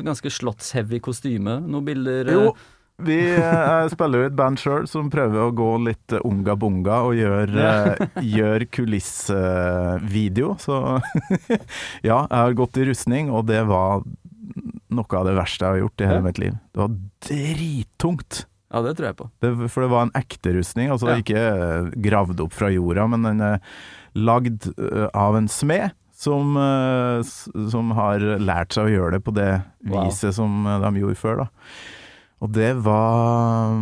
ganske 0.06 0.30
slottsheavy 0.32 1.00
kostyme? 1.04 1.58
Noen 1.66 1.84
bilder? 1.84 2.30
eh, 2.30 2.32
Jo, 2.38 2.54
vi 2.98 3.16
eh, 3.36 3.88
spiller 3.92 4.24
jo 4.24 4.28
et 4.30 4.36
band 4.38 4.58
sjøl 4.58 4.86
som 4.90 5.10
prøver 5.12 5.44
å 5.46 5.52
gå 5.54 5.68
litt 5.86 6.12
eh, 6.16 6.22
unga 6.26 6.56
bunga 6.58 6.96
og 7.06 7.14
gjør, 7.18 7.52
eh, 7.62 8.22
gjør 8.26 8.64
kulissvideo. 8.74 10.54
Så 10.62 10.78
ja, 12.08 12.24
jeg 12.26 12.38
har 12.38 12.56
gått 12.58 12.80
i 12.80 12.88
rustning, 12.90 13.30
og 13.30 13.46
det 13.50 13.62
var 13.68 14.02
noe 14.88 15.18
av 15.20 15.26
det 15.28 15.36
verste 15.36 15.64
jeg 15.66 15.74
har 15.76 15.82
gjort 15.84 16.00
i 16.02 16.08
hele 16.08 16.20
Ja. 16.22 16.26
mitt 16.26 16.38
liv. 16.42 16.56
Det 16.74 16.80
var 16.82 16.96
drittungt. 17.28 18.44
Ja, 18.72 18.82
det 18.84 18.96
tror 18.98 19.06
jeg 19.08 19.16
på. 19.16 19.28
Det, 19.40 19.52
for 19.72 19.84
det 19.84 19.90
var 19.92 20.02
en 20.06 20.14
ekte 20.18 20.52
rustning, 20.58 20.90
altså 20.92 21.08
Ja. 21.12 21.20
ikke 21.22 21.38
eh, 21.44 21.90
gravd 22.04 22.40
opp 22.44 22.52
fra 22.56 22.68
jorda, 22.72 23.06
men 23.08 23.22
den 23.24 23.40
er 23.40 23.60
lagd 24.18 24.68
eh, 24.74 25.06
av 25.14 25.36
en 25.38 25.48
smed. 25.48 25.94
Som, 26.18 26.56
eh, 26.58 27.20
som 27.70 27.92
har 27.94 28.18
lært 28.42 28.74
seg 28.74 28.88
å 28.88 28.90
gjøre 28.90 29.12
det 29.14 29.20
på 29.22 29.30
det 29.36 29.50
Wow. 29.86 30.08
viset 30.08 30.34
som 30.34 30.66
eh, 30.66 30.80
de 30.82 30.98
gjorde 31.04 31.14
før. 31.20 31.44
da 31.44 31.46
Og 32.38 32.52
det 32.54 32.70
var 32.84 33.74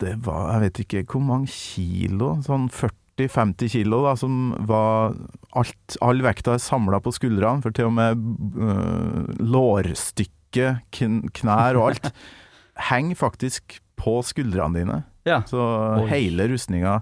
Det 0.00 0.14
var, 0.24 0.54
jeg 0.54 0.64
vet 0.64 0.82
ikke 0.84 1.04
hvor 1.12 1.24
mange 1.24 1.50
kilo, 1.52 2.34
sånn 2.46 2.68
40-50 2.72 3.74
kilo, 3.76 4.02
da, 4.06 4.14
som 4.18 4.54
var 4.66 5.14
alt, 5.54 5.98
All 6.04 6.22
vekta 6.24 6.56
er 6.56 6.64
samla 6.64 7.02
på 7.04 7.12
skuldrene, 7.14 7.62
for 7.62 7.76
til 7.76 7.90
og 7.90 7.96
med 7.98 8.24
øh, 8.58 9.34
lårstykke, 9.38 10.78
kn 10.94 11.24
knær 11.34 11.78
og 11.80 11.92
alt 11.92 12.12
henger 12.90 13.20
faktisk 13.20 13.78
på 14.00 14.18
skuldrene 14.26 14.80
dine. 14.80 15.02
Ja. 15.24 15.42
Så 15.48 15.60
Oi. 16.02 16.08
hele 16.10 16.44
rustninga 16.50 16.98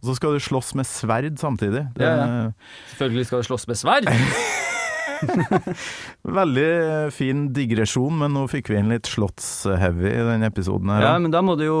Og 0.00 0.08
så 0.08 0.16
skal 0.18 0.34
du 0.34 0.42
slåss 0.42 0.72
med 0.74 0.88
sverd 0.90 1.38
samtidig. 1.38 1.84
Det 1.94 2.02
Ja, 2.02 2.16
ja. 2.16 2.50
Selvfølgelig 2.90 3.26
skal 3.28 3.38
du 3.38 3.50
slåss 3.50 3.68
med 3.68 3.78
sverd. 3.78 4.10
Veldig 6.40 6.68
fin 7.14 7.46
digresjon, 7.54 8.16
men 8.22 8.34
nå 8.36 8.46
fikk 8.50 8.70
vi 8.72 8.78
inn 8.80 8.90
litt 8.92 9.08
slottsheavy 9.10 10.08
i 10.10 10.24
den 10.28 10.46
episoden 10.46 10.92
her. 10.94 11.04
Ja, 11.04 11.12
men 11.22 11.34
da 11.34 11.42
må 11.44 11.56
du 11.58 11.64
jo, 11.66 11.80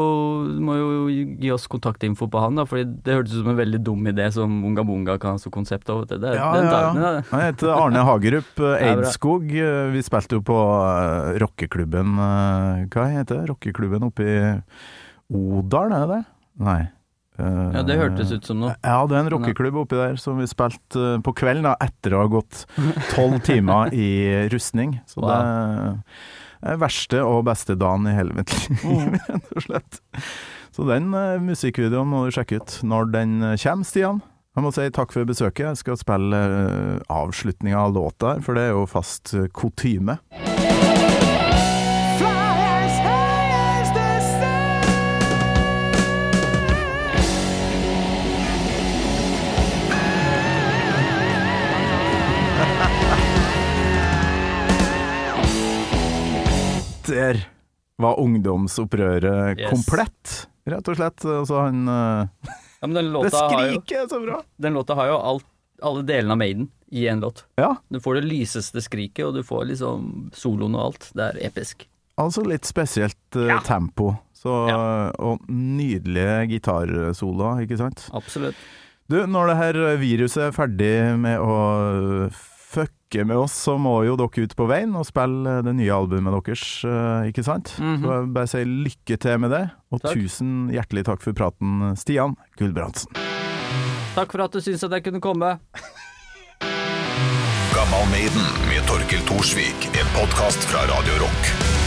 må 0.62 0.76
jo 0.78 0.90
gi 1.10 1.52
oss 1.54 1.66
kontaktinfo 1.70 2.28
på 2.30 2.42
han, 2.42 2.58
da. 2.60 2.66
Fordi 2.68 2.86
det 3.06 3.16
hørtes 3.18 3.36
ut 3.36 3.42
som 3.42 3.52
en 3.54 3.60
veldig 3.60 3.82
dum 3.86 4.06
idé 4.10 4.28
som 4.34 4.60
Unga 4.66 4.84
Bunga 4.86 5.18
kan 5.22 5.36
ha 5.36 5.42
som 5.42 5.54
konsept 5.54 5.90
av. 5.92 6.06
Det, 6.10 6.20
det, 6.22 6.36
Ja, 6.38 6.50
den 6.56 6.68
ja, 6.68 6.80
ja. 6.80 7.12
ja. 7.18 7.24
Han 7.32 7.44
heter 7.46 7.74
Arne 7.74 8.04
Hagerup. 8.06 8.64
Eidskog. 8.90 9.50
Vi 9.50 10.04
spilte 10.06 10.38
jo 10.38 10.44
på 10.46 10.58
eh, 10.60 11.36
rockeklubben 11.42 12.16
eh, 12.20 12.86
Hva 12.92 13.10
heter 13.12 13.42
det? 13.42 13.50
Rockeklubben 13.52 14.08
oppe 14.10 14.26
i 14.26 14.40
Odal, 15.30 15.92
er 15.94 16.06
det 16.06 16.16
det? 16.16 16.22
Nei. 16.66 16.80
Eh, 17.40 17.72
ja, 17.78 17.82
det 17.88 17.96
hørtes 18.00 18.30
ut 18.36 18.44
som 18.46 18.60
noe. 18.60 18.74
Ja, 18.84 18.98
det 19.08 19.16
er 19.16 19.24
en 19.24 19.30
rockeklubb 19.32 19.78
oppi 19.82 19.96
der 19.98 20.18
som 20.20 20.38
vi 20.40 20.46
spilte 20.50 21.06
eh, 21.16 21.22
på 21.24 21.32
kvelden 21.40 21.64
da, 21.68 21.72
etter 21.80 22.14
å 22.18 22.22
ha 22.24 22.30
gått 22.32 22.66
tolv 23.14 23.40
timer 23.48 23.94
i 23.96 24.08
rustning. 24.52 24.98
Så 25.08 25.24
Wow. 25.24 26.00
det 26.60 26.74
er 26.74 26.80
verste 26.82 27.22
og 27.24 27.44
beste 27.48 27.76
dagen 27.80 28.04
i 28.10 28.16
hele 28.16 28.36
mitt 28.36 28.52
liv, 28.68 28.76
Mm. 28.84 29.16
rett 29.28 29.54
og 29.56 29.64
slett. 29.64 30.00
Så 30.76 30.84
den 30.86 31.08
eh, 31.16 31.38
musikkvideoen 31.42 32.06
må 32.12 32.26
du 32.28 32.34
sjekke 32.36 32.60
ut 32.60 32.76
når 32.86 33.10
den 33.16 33.38
kommer, 33.56 33.88
Stian. 33.88 34.20
Jeg 34.56 34.64
må 34.66 34.70
si 34.74 34.84
takk 34.90 35.12
for 35.14 35.24
besøket. 35.28 35.62
Jeg 35.70 35.78
skal 35.78 35.96
spille 36.00 36.38
avslutninga 37.08 37.78
av 37.86 37.94
låta 37.94 38.34
her, 38.34 38.40
for 38.44 38.58
det 38.58 38.66
er 38.68 38.74
jo 38.74 38.82
fast 38.90 39.30
kutyme. 39.54 40.18
Der 57.20 57.40
var 58.00 58.16
ungdomsopprøret 58.22 59.58
Yes. 59.60 59.70
komplett, 59.70 60.34
rett 60.70 60.88
og 60.88 60.96
slett. 60.96 61.24
Altså 61.28 61.60
han 61.66 61.82
uh, 61.88 62.26
Ja, 62.80 62.86
men 62.88 62.96
den 62.96 63.12
Det 63.26 63.32
skriket 63.34 63.96
er 64.04 64.08
så 64.08 64.20
bra! 64.24 64.42
den 64.56 64.74
låta 64.78 64.96
har 64.96 65.10
jo 65.12 65.18
alt, 65.20 65.46
alle 65.84 66.02
delene 66.08 66.32
av 66.32 66.38
Maiden 66.40 66.70
i 66.90 67.04
én 67.08 67.20
låt. 67.22 67.44
Ja, 67.60 67.74
Du 67.88 68.00
får 68.00 68.20
det 68.20 68.24
lyseste 68.30 68.80
skriket, 68.82 69.24
og 69.28 69.34
du 69.36 69.42
får 69.46 69.68
liksom 69.70 70.30
soloen 70.34 70.74
og 70.74 70.88
alt. 70.90 71.10
Det 71.14 71.28
er 71.28 71.38
episk. 71.50 71.86
altså 72.20 72.42
litt 72.44 72.64
spesielt 72.68 73.36
uh, 73.36 73.46
Ja. 73.52 73.60
tempo. 73.64 74.14
Så, 74.34 74.48
Ja. 74.68 75.12
Og 75.20 75.44
nydelige 75.48 76.48
gitarsoloer, 76.56 77.60
ikke 77.66 77.76
sant? 77.78 78.06
Absolutt. 78.16 78.56
Du, 79.10 79.18
når 79.26 79.46
det 79.50 79.56
her 79.58 79.78
viruset 80.00 80.42
er 80.48 80.52
ferdig 80.56 81.18
med 81.18 81.38
å 81.42 82.30
fucke 83.10 83.24
med 83.26 83.36
oss, 83.36 83.52
så 83.52 83.76
må 83.78 84.04
jo 84.06 84.16
dere 84.16 84.44
ut 84.44 84.54
på 84.56 84.66
veien 84.68 84.94
og 84.96 85.06
spille 85.06 85.62
det 85.64 85.74
nye 85.74 85.90
albumet 85.90 86.32
deres, 86.44 86.84
eh, 86.84 87.30
ikke 87.30 87.44
sant? 87.44 87.74
Mhm. 87.78 88.02
Så 88.02 88.12
jeg 88.20 88.32
bare 88.34 88.46
si 88.46 88.64
lykke 88.64 89.18
til 89.18 89.38
med 89.38 89.50
det, 89.50 89.70
og 89.92 90.00
Takk. 90.00 90.14
tusen 90.14 90.70
hjertelig 90.70 91.04
takk 91.04 91.20
for 91.22 91.32
praten, 91.32 91.96
Stian 91.96 92.36
Gulbrandsen. 92.56 93.10
Takk 94.14 94.32
for 94.32 94.42
at 94.42 94.52
du 94.52 94.60
syntes 94.60 94.84
at 94.84 94.90
jeg 94.90 95.04
kunne 95.04 95.20
komme. 95.20 95.58
Gammal 97.74 98.06
Maiden 98.10 98.46
med 98.68 98.86
Torkil 98.86 99.22
Thorsvik, 99.26 99.86
en 99.94 100.06
podkast 100.14 100.58
fra 100.70 100.82
Radio 100.86 101.24
Rock. 101.24 101.79